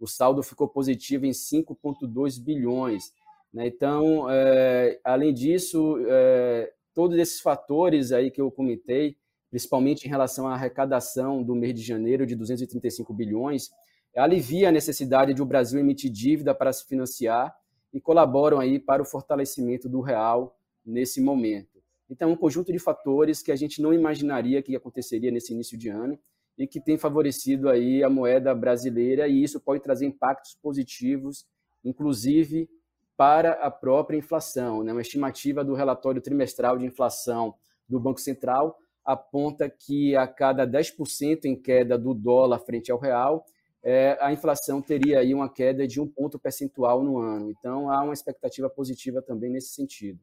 O 0.00 0.06
saldo 0.08 0.42
ficou 0.42 0.68
positivo 0.68 1.24
em 1.24 1.30
5,2 1.30 2.42
bilhões. 2.42 3.12
Né? 3.52 3.68
Então, 3.68 4.28
é, 4.28 4.98
além 5.04 5.32
disso, 5.32 5.98
é, 6.08 6.72
todos 6.92 7.16
esses 7.16 7.40
fatores 7.40 8.10
aí 8.10 8.28
que 8.28 8.40
eu 8.40 8.50
comentei, 8.50 9.16
principalmente 9.50 10.04
em 10.04 10.08
relação 10.08 10.48
à 10.48 10.54
arrecadação 10.54 11.44
do 11.44 11.54
mês 11.54 11.74
de 11.74 11.82
janeiro 11.82 12.26
de 12.26 12.34
235 12.34 13.12
bilhões, 13.14 13.70
alivia 14.16 14.68
a 14.68 14.72
necessidade 14.72 15.34
de 15.34 15.42
o 15.42 15.46
Brasil 15.46 15.78
emitir 15.78 16.10
dívida 16.10 16.54
para 16.54 16.72
se 16.72 16.86
financiar 16.86 17.54
e 17.92 18.00
colaboram 18.00 18.58
aí 18.58 18.78
para 18.78 19.02
o 19.02 19.04
fortalecimento 19.04 19.88
do 19.88 20.00
real 20.00 20.58
nesse 20.84 21.20
momento. 21.20 21.78
Então, 22.10 22.32
um 22.32 22.36
conjunto 22.36 22.72
de 22.72 22.78
fatores 22.78 23.42
que 23.42 23.52
a 23.52 23.56
gente 23.56 23.82
não 23.82 23.92
imaginaria 23.92 24.62
que 24.62 24.74
aconteceria 24.74 25.30
nesse 25.30 25.52
início 25.52 25.76
de 25.76 25.88
ano 25.88 26.18
e 26.56 26.66
que 26.66 26.80
tem 26.80 26.96
favorecido 26.96 27.68
aí 27.68 28.02
a 28.02 28.10
moeda 28.10 28.54
brasileira 28.54 29.28
e 29.28 29.42
isso 29.42 29.60
pode 29.60 29.82
trazer 29.82 30.06
impactos 30.06 30.56
positivos, 30.60 31.46
inclusive 31.84 32.68
para 33.16 33.52
a 33.52 33.70
própria 33.70 34.16
inflação. 34.16 34.82
Né? 34.82 34.92
Uma 34.92 35.02
estimativa 35.02 35.62
do 35.62 35.74
relatório 35.74 36.20
trimestral 36.20 36.78
de 36.78 36.86
inflação 36.86 37.54
do 37.88 38.00
Banco 38.00 38.20
Central 38.20 38.76
aponta 39.04 39.68
que 39.70 40.14
a 40.16 40.26
cada 40.26 40.66
10% 40.66 41.44
em 41.44 41.56
queda 41.56 41.98
do 41.98 42.12
dólar 42.12 42.58
frente 42.60 42.90
ao 42.90 42.98
real, 42.98 43.44
é, 43.82 44.18
a 44.20 44.32
inflação 44.32 44.82
teria 44.82 45.20
aí 45.20 45.32
uma 45.32 45.52
queda 45.52 45.86
de 45.86 46.00
um 46.00 46.06
ponto 46.06 46.38
percentual 46.38 47.02
no 47.02 47.18
ano. 47.18 47.50
Então, 47.50 47.90
há 47.90 48.02
uma 48.02 48.14
expectativa 48.14 48.68
positiva 48.68 49.22
também 49.22 49.50
nesse 49.50 49.74
sentido. 49.74 50.20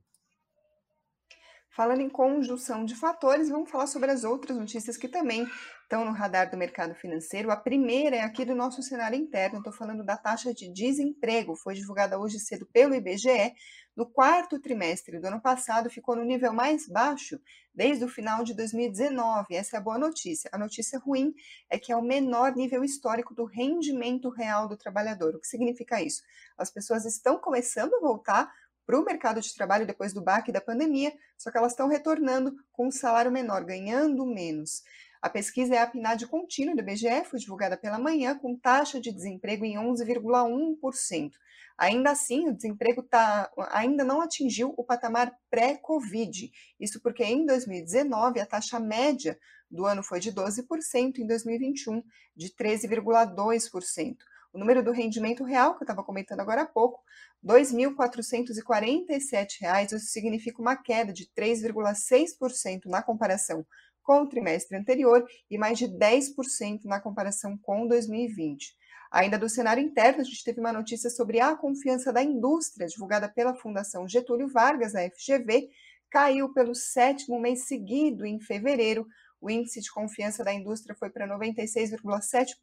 Falando 1.76 2.00
em 2.00 2.10
conjunção 2.10 2.86
de 2.86 2.96
fatores, 2.96 3.50
vamos 3.50 3.70
falar 3.70 3.88
sobre 3.88 4.10
as 4.10 4.24
outras 4.24 4.58
notícias 4.58 4.96
que 4.96 5.10
também 5.10 5.46
estão 5.84 6.06
no 6.06 6.14
radar 6.14 6.50
do 6.50 6.56
mercado 6.56 6.96
financeiro. 6.96 7.52
A 7.52 7.58
primeira 7.58 8.16
é 8.16 8.22
aqui 8.22 8.46
do 8.46 8.56
nosso 8.56 8.82
cenário 8.82 9.18
interno, 9.18 9.58
estou 9.58 9.74
falando 9.74 10.02
da 10.02 10.16
taxa 10.16 10.54
de 10.54 10.72
desemprego, 10.72 11.54
foi 11.54 11.74
divulgada 11.74 12.18
hoje 12.18 12.40
cedo 12.40 12.66
pelo 12.72 12.96
IBGE. 12.96 13.54
No 13.96 14.06
quarto 14.06 14.60
trimestre 14.60 15.20
do 15.20 15.28
ano 15.28 15.40
passado, 15.40 15.90
ficou 15.90 16.18
no 16.18 16.24
nível 16.26 16.52
mais 16.52 16.86
baixo 16.86 17.40
desde 17.74 18.04
o 18.04 18.10
final 18.10 18.44
de 18.44 18.54
2019. 18.54 19.56
Essa 19.56 19.78
é 19.78 19.80
a 19.80 19.82
boa 19.82 19.98
notícia. 19.98 20.50
A 20.52 20.58
notícia 20.58 21.00
ruim 21.00 21.34
é 21.70 21.80
que 21.80 21.94
é 21.94 21.96
o 21.96 22.02
menor 22.02 22.54
nível 22.58 22.84
histórico 22.84 23.34
do 23.34 23.46
rendimento 23.46 24.28
real 24.30 24.68
do 24.68 24.76
trabalhador. 24.76 25.34
O 25.34 25.40
que 25.40 25.48
significa 25.48 26.02
isso? 26.02 26.24
As 26.58 26.70
pessoas 26.70 27.06
estão 27.06 27.38
começando 27.38 27.94
a 27.94 28.02
voltar 28.02 28.52
para 28.86 29.00
o 29.00 29.06
mercado 29.06 29.40
de 29.40 29.56
trabalho 29.56 29.88
depois 29.88 30.12
do 30.12 30.22
baque 30.22 30.52
da 30.52 30.60
pandemia, 30.60 31.14
só 31.38 31.50
que 31.50 31.58
elas 31.58 31.72
estão 31.72 31.88
retornando 31.88 32.54
com 32.74 32.88
um 32.88 32.92
salário 32.92 33.32
menor, 33.32 33.64
ganhando 33.64 34.26
menos. 34.26 34.84
A 35.22 35.30
pesquisa 35.30 35.74
é 35.74 35.80
a 35.80 35.88
PNAD 35.88 36.28
contínua 36.28 36.76
do 36.76 36.82
IBGE, 36.82 37.24
foi 37.26 37.40
divulgada 37.40 37.78
pela 37.78 37.98
manhã, 37.98 38.38
com 38.38 38.56
taxa 38.56 39.00
de 39.00 39.12
desemprego 39.12 39.66
em 39.66 39.76
11,1%. 39.76 41.32
Ainda 41.78 42.12
assim, 42.12 42.48
o 42.48 42.56
desemprego 42.56 43.04
tá, 43.04 43.52
ainda 43.72 44.04
não 44.04 44.22
atingiu 44.22 44.74
o 44.78 44.84
patamar 44.84 45.38
pré-Covid. 45.50 46.52
Isso 46.80 47.02
porque 47.02 47.24
em 47.24 47.46
2019 47.46 48.40
a 48.40 48.46
taxa 48.46 48.80
média 48.80 49.38
do 49.70 49.86
ano 49.86 50.02
foi 50.02 50.20
de 50.20 50.32
12%, 50.32 51.18
em 51.18 51.28
2021 51.28 52.02
de 52.36 52.56
13,2%. 52.56 54.16
O 54.54 54.58
número 54.58 54.82
do 54.82 54.94
rendimento 54.94 55.44
real, 55.44 55.76
que 55.76 55.84
eu 55.84 55.86
estava 55.86 56.02
comentando 56.02 56.40
agora 56.40 56.62
há 56.62 56.66
pouco, 56.66 57.04
R$ 57.46 57.60
2.447, 57.60 59.86
isso 59.86 60.00
significa 60.00 60.62
uma 60.62 60.78
queda 60.78 61.12
de 61.12 61.30
3,6% 61.38 62.86
na 62.86 63.04
comparação 63.04 63.68
com 64.02 64.22
o 64.22 64.30
trimestre 64.30 64.78
anterior 64.78 65.26
e 65.52 65.58
mais 65.58 65.78
de 65.78 65.90
10% 65.90 66.86
na 66.86 67.02
comparação 67.02 67.58
com 67.58 67.86
2020. 67.86 68.74
Ainda 69.16 69.40
do 69.40 69.48
cenário 69.48 69.82
interno, 69.82 70.20
a 70.20 70.24
gente 70.26 70.44
teve 70.44 70.60
uma 70.60 70.74
notícia 70.74 71.10
sobre 71.10 71.40
a 71.40 71.56
confiança 71.56 72.12
da 72.12 72.22
indústria, 72.22 72.86
divulgada 72.86 73.30
pela 73.30 73.56
Fundação 73.56 74.06
Getúlio 74.06 74.50
Vargas, 74.50 74.94
a 74.94 75.10
FGV, 75.10 75.70
caiu 76.12 76.52
pelo 76.52 76.76
sétimo 76.76 77.40
mês 77.40 77.66
seguido 77.66 78.26
em 78.26 78.42
fevereiro. 78.42 79.08
O 79.40 79.50
índice 79.50 79.80
de 79.80 79.90
confiança 79.90 80.44
da 80.44 80.54
indústria 80.54 80.94
foi 81.00 81.10
para 81.10 81.26
96,7 81.26 82.56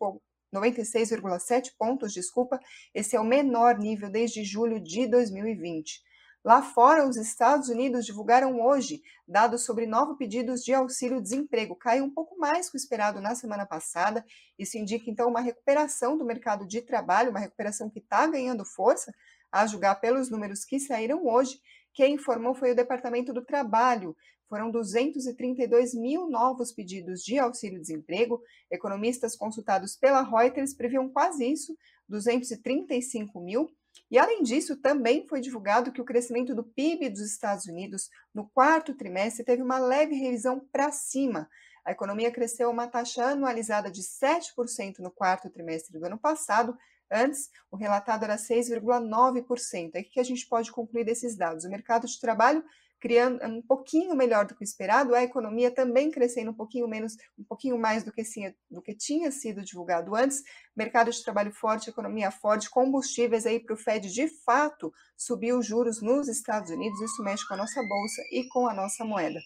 96,7 0.54 1.72
pontos, 1.78 2.12
desculpa, 2.12 2.60
esse 2.94 3.16
é 3.16 3.20
o 3.20 3.24
menor 3.24 3.78
nível 3.78 4.10
desde 4.10 4.44
julho 4.44 4.78
de 4.78 5.06
2020. 5.06 6.02
Lá 6.44 6.60
fora, 6.60 7.06
os 7.06 7.16
Estados 7.16 7.68
Unidos 7.68 8.04
divulgaram 8.04 8.60
hoje 8.60 9.00
dados 9.28 9.64
sobre 9.64 9.86
novos 9.86 10.16
pedidos 10.16 10.64
de 10.64 10.74
auxílio-desemprego. 10.74 11.76
Caiu 11.76 12.04
um 12.04 12.10
pouco 12.10 12.36
mais 12.36 12.68
que 12.68 12.76
o 12.76 12.78
esperado 12.78 13.20
na 13.20 13.36
semana 13.36 13.64
passada. 13.64 14.24
Isso 14.58 14.76
indica, 14.76 15.08
então, 15.08 15.28
uma 15.28 15.40
recuperação 15.40 16.18
do 16.18 16.24
mercado 16.24 16.66
de 16.66 16.82
trabalho, 16.82 17.30
uma 17.30 17.38
recuperação 17.38 17.88
que 17.88 18.00
está 18.00 18.26
ganhando 18.26 18.64
força, 18.64 19.14
a 19.52 19.66
julgar 19.66 20.00
pelos 20.00 20.30
números 20.30 20.64
que 20.64 20.80
saíram 20.80 21.24
hoje. 21.24 21.60
Quem 21.94 22.14
informou 22.14 22.56
foi 22.56 22.72
o 22.72 22.76
Departamento 22.76 23.32
do 23.32 23.44
Trabalho, 23.44 24.16
foram 24.48 24.70
232 24.70 25.94
mil 25.94 26.28
novos 26.28 26.72
pedidos 26.72 27.22
de 27.22 27.38
auxílio-desemprego. 27.38 28.42
Economistas 28.70 29.36
consultados 29.36 29.96
pela 29.96 30.22
Reuters 30.22 30.74
previam 30.74 31.08
quase 31.08 31.50
isso, 31.50 31.74
235 32.08 33.40
mil. 33.40 33.70
E, 34.10 34.18
além 34.18 34.42
disso, 34.42 34.76
também 34.76 35.26
foi 35.26 35.40
divulgado 35.40 35.92
que 35.92 36.00
o 36.00 36.04
crescimento 36.04 36.54
do 36.54 36.62
PIB 36.62 37.08
dos 37.10 37.22
Estados 37.22 37.66
Unidos 37.66 38.10
no 38.34 38.48
quarto 38.50 38.94
trimestre 38.94 39.44
teve 39.44 39.62
uma 39.62 39.78
leve 39.78 40.14
revisão 40.14 40.60
para 40.70 40.92
cima. 40.92 41.48
A 41.84 41.92
economia 41.92 42.30
cresceu 42.30 42.70
uma 42.70 42.86
taxa 42.86 43.24
anualizada 43.24 43.90
de 43.90 44.02
7% 44.02 44.98
no 44.98 45.10
quarto 45.10 45.50
trimestre 45.50 45.98
do 45.98 46.04
ano 46.04 46.18
passado. 46.18 46.76
Antes, 47.10 47.50
o 47.70 47.76
relatado 47.76 48.24
era 48.24 48.36
6,9%. 48.36 49.90
É 49.94 50.00
o 50.00 50.04
que 50.04 50.20
a 50.20 50.24
gente 50.24 50.46
pode 50.46 50.70
concluir 50.70 51.04
desses 51.04 51.36
dados? 51.36 51.64
O 51.64 51.70
mercado 51.70 52.06
de 52.06 52.20
trabalho 52.20 52.64
criando 53.02 53.44
um 53.44 53.60
pouquinho 53.60 54.14
melhor 54.14 54.46
do 54.46 54.54
que 54.54 54.62
o 54.62 54.64
esperado, 54.64 55.12
a 55.12 55.24
economia 55.24 55.72
também 55.72 56.08
crescendo 56.08 56.52
um 56.52 56.54
pouquinho 56.54 56.86
menos, 56.86 57.16
um 57.36 57.42
pouquinho 57.42 57.76
mais 57.76 58.04
do 58.04 58.12
que, 58.12 58.22
do 58.70 58.80
que 58.80 58.94
tinha 58.94 59.32
sido 59.32 59.64
divulgado 59.64 60.14
antes, 60.14 60.40
mercado 60.76 61.10
de 61.10 61.20
trabalho 61.20 61.52
forte, 61.52 61.90
economia 61.90 62.30
forte, 62.30 62.70
combustíveis 62.70 63.44
aí 63.44 63.58
para 63.58 63.74
o 63.74 63.76
Fed 63.76 64.08
de 64.08 64.28
fato 64.44 64.94
subiu 65.16 65.58
os 65.58 65.66
juros 65.66 66.00
nos 66.00 66.28
Estados 66.28 66.70
Unidos, 66.70 67.00
isso 67.00 67.24
mexe 67.24 67.44
com 67.48 67.54
a 67.54 67.56
nossa 67.56 67.82
bolsa 67.82 68.22
e 68.30 68.46
com 68.50 68.68
a 68.68 68.74
nossa 68.74 69.04
moeda. 69.04 69.40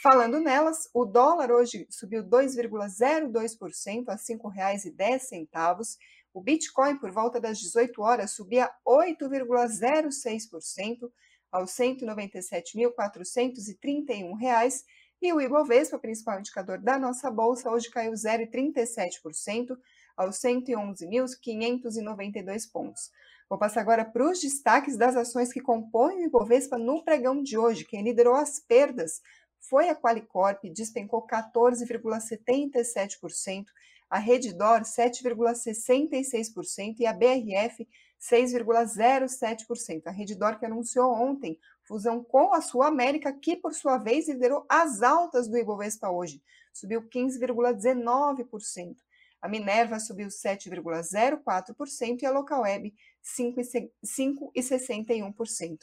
Falando 0.00 0.38
nelas, 0.38 0.88
o 0.94 1.04
dólar 1.04 1.50
hoje 1.50 1.88
subiu 1.90 2.22
2,02% 2.22 4.08
a 4.08 4.12
R$ 4.12 4.18
5,10. 4.18 5.96
O 6.32 6.40
Bitcoin, 6.40 6.96
por 6.96 7.10
volta 7.10 7.40
das 7.40 7.58
18 7.58 8.00
horas, 8.00 8.30
subia 8.30 8.70
8,06% 8.86 11.10
aos 11.50 11.78
R$ 11.78 11.96
197.431 11.96 14.84
e 15.22 15.32
o 15.32 15.40
Ibovespa, 15.40 15.98
principal 15.98 16.40
indicador 16.40 16.78
da 16.78 16.98
nossa 16.98 17.30
bolsa, 17.30 17.70
hoje 17.70 17.88
caiu 17.90 18.12
0,37% 18.12 19.78
aos 20.16 20.36
111.592 20.36 22.70
pontos. 22.72 23.10
Vou 23.48 23.58
passar 23.58 23.80
agora 23.80 24.04
para 24.04 24.30
os 24.30 24.40
destaques 24.40 24.96
das 24.96 25.16
ações 25.16 25.52
que 25.52 25.60
compõem 25.60 26.20
o 26.20 26.26
Ibovespa 26.26 26.78
no 26.78 27.02
pregão 27.04 27.42
de 27.42 27.58
hoje. 27.58 27.84
Quem 27.84 28.02
liderou 28.02 28.34
as 28.34 28.60
perdas 28.60 29.20
foi 29.58 29.88
a 29.88 29.94
Qualicorp, 29.94 30.62
despencou 30.72 31.26
14,77%, 31.26 33.64
a 34.08 34.18
Redditor 34.18 34.82
7,66% 34.82 36.96
e 36.98 37.06
a 37.06 37.12
BRF 37.12 37.86
6,07%. 38.20 40.06
A 40.06 40.10
Redditor 40.10 40.58
que 40.58 40.66
anunciou 40.66 41.10
ontem 41.12 41.58
fusão 41.82 42.22
com 42.22 42.52
a 42.54 42.60
Sul 42.60 42.82
América, 42.82 43.32
que 43.32 43.56
por 43.56 43.72
sua 43.72 43.96
vez 43.98 44.28
liderou 44.28 44.66
as 44.68 45.02
altas 45.02 45.48
do 45.48 45.56
Ibovespa 45.56 46.10
hoje, 46.10 46.42
subiu 46.72 47.02
15,19%. 47.02 48.96
A 49.40 49.48
Minerva 49.48 49.98
subiu 49.98 50.28
7,04% 50.28 52.22
e 52.22 52.26
a 52.26 52.30
Localweb 52.30 52.94
5,61%. 53.24 55.78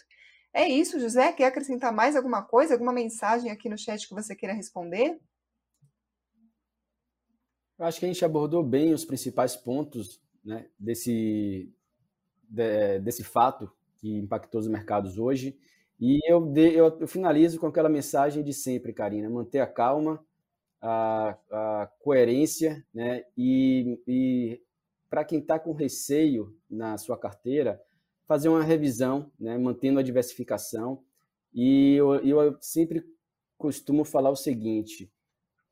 É 0.54 0.68
isso, 0.68 1.00
José. 1.00 1.34
Quer 1.34 1.46
acrescentar 1.46 1.92
mais 1.92 2.16
alguma 2.16 2.44
coisa, 2.44 2.76
alguma 2.76 2.94
mensagem 2.94 3.50
aqui 3.52 3.68
no 3.68 3.78
chat 3.78 4.08
que 4.08 4.14
você 4.14 4.36
queira 4.36 4.54
responder? 4.54 5.20
Eu 7.80 7.86
acho 7.86 8.00
que 8.00 8.06
a 8.06 8.08
gente 8.08 8.26
abordou 8.26 8.64
bem 8.64 8.94
os 8.94 9.06
principais 9.06 9.56
pontos 9.56 10.22
né, 10.44 10.68
desse, 10.80 11.72
de, 12.48 13.00
desse 13.00 13.24
fato 13.24 13.72
que 13.98 14.18
impactou 14.18 14.60
os 14.60 14.68
mercados 14.68 15.18
hoje. 15.18 15.58
E 16.00 16.20
eu, 16.32 16.42
de, 16.42 16.74
eu, 16.74 17.00
eu, 17.00 17.08
finalizo 17.08 17.60
com 17.60 17.68
aquela 17.68 17.90
mensagem 17.90 18.44
de 18.44 18.54
sempre, 18.54 18.94
Karina: 18.94 19.30
manter 19.30 19.60
a 19.60 19.68
calma, 19.68 20.24
a, 20.82 21.38
a 21.52 21.92
coerência, 22.00 22.86
né? 22.94 23.24
E, 23.36 24.00
e 24.08 24.62
para 25.10 25.26
quem 25.26 25.40
está 25.40 25.58
com 25.60 25.74
receio 25.74 26.56
na 26.70 26.98
sua 26.98 27.18
carteira, 27.18 27.82
fazer 28.28 28.50
uma 28.50 28.64
revisão, 28.64 29.32
né? 29.40 29.58
Mantendo 29.58 30.00
a 30.00 30.04
diversificação. 30.04 31.04
E 31.54 31.96
eu, 31.96 32.16
eu 32.16 32.58
sempre 32.62 33.04
costumo 33.58 34.06
falar 34.06 34.30
o 34.30 34.36
seguinte: 34.36 35.12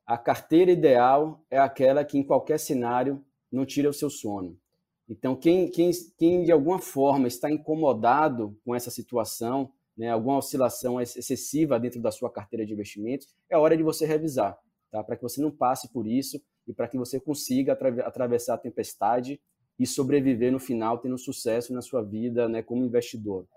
a 0.06 0.18
carteira 0.18 0.72
ideal 0.72 1.46
é 1.52 1.60
aquela 1.60 2.04
que, 2.04 2.18
em 2.18 2.24
qualquer 2.24 2.60
cenário, 2.60 3.24
não 3.52 3.66
tira 3.66 3.90
o 3.90 3.94
seu 3.94 4.10
sono. 4.10 4.60
Então, 5.08 5.36
quem, 5.36 5.70
quem, 5.70 5.92
quem 6.18 6.44
de 6.44 6.52
alguma 6.52 6.80
forma 6.80 7.28
está 7.28 7.50
incomodado 7.52 8.58
com 8.66 8.74
essa 8.74 8.90
situação, 8.90 9.72
né, 9.96 10.10
alguma 10.10 10.38
oscilação 10.38 11.00
excessiva 11.00 11.80
dentro 11.80 12.02
da 12.02 12.12
sua 12.12 12.30
carteira 12.32 12.66
de 12.66 12.74
investimentos, 12.74 13.28
é 13.50 13.58
hora 13.58 13.78
de 13.78 13.84
você 13.84 14.06
revisar, 14.06 14.58
tá? 14.92 15.04
para 15.04 15.16
que 15.16 15.22
você 15.22 15.40
não 15.42 15.52
passe 15.52 15.92
por 15.92 16.08
isso 16.08 16.42
e 16.68 16.74
para 16.74 16.88
que 16.88 16.98
você 16.98 17.20
consiga 17.20 17.74
atravessar 18.04 18.56
a 18.56 18.58
tempestade 18.58 19.40
e 19.78 19.86
sobreviver 19.86 20.52
no 20.52 20.60
final, 20.60 20.98
tendo 20.98 21.18
sucesso 21.18 21.74
na 21.74 21.82
sua 21.82 22.02
vida 22.02 22.50
né, 22.50 22.64
como 22.64 22.84
investidor, 22.84 23.48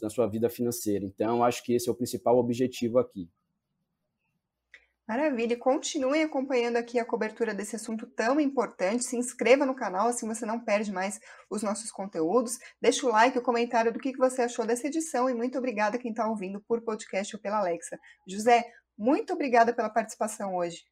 na 0.00 0.08
sua 0.08 0.26
vida 0.26 0.48
financeira. 0.48 1.04
Então, 1.04 1.42
acho 1.42 1.64
que 1.64 1.74
esse 1.74 1.88
é 1.88 1.92
o 1.92 1.94
principal 1.94 2.38
objetivo 2.38 2.98
aqui. 2.98 3.28
Maravilha, 5.06 5.54
e 5.54 5.56
continuem 5.56 6.22
acompanhando 6.22 6.76
aqui 6.76 6.98
a 6.98 7.04
cobertura 7.04 7.52
desse 7.52 7.74
assunto 7.74 8.06
tão 8.06 8.40
importante. 8.40 9.04
Se 9.04 9.16
inscreva 9.16 9.66
no 9.66 9.74
canal, 9.74 10.08
assim 10.08 10.26
você 10.26 10.46
não 10.46 10.60
perde 10.60 10.92
mais 10.92 11.18
os 11.50 11.62
nossos 11.62 11.90
conteúdos. 11.90 12.56
Deixa 12.80 13.06
o 13.06 13.10
like, 13.10 13.36
o 13.36 13.42
comentário 13.42 13.92
do 13.92 13.98
que 13.98 14.16
você 14.16 14.42
achou 14.42 14.64
dessa 14.64 14.86
edição 14.86 15.28
e 15.28 15.34
muito 15.34 15.58
obrigada 15.58 15.98
quem 15.98 16.12
está 16.12 16.28
ouvindo 16.28 16.62
por 16.68 16.82
podcast 16.82 17.34
ou 17.34 17.42
pela 17.42 17.58
Alexa. 17.58 17.98
José, 18.26 18.64
muito 18.96 19.32
obrigada 19.32 19.74
pela 19.74 19.90
participação 19.90 20.54
hoje. 20.54 20.84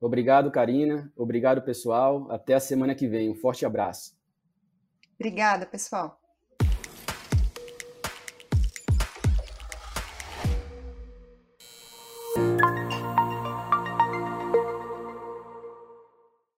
Obrigado, 0.00 0.50
Karina. 0.50 1.12
Obrigado, 1.16 1.62
pessoal. 1.62 2.30
Até 2.30 2.54
a 2.54 2.60
semana 2.60 2.94
que 2.94 3.06
vem. 3.06 3.30
Um 3.30 3.34
forte 3.34 3.64
abraço. 3.66 4.16
Obrigada, 5.18 5.66
pessoal. 5.66 6.25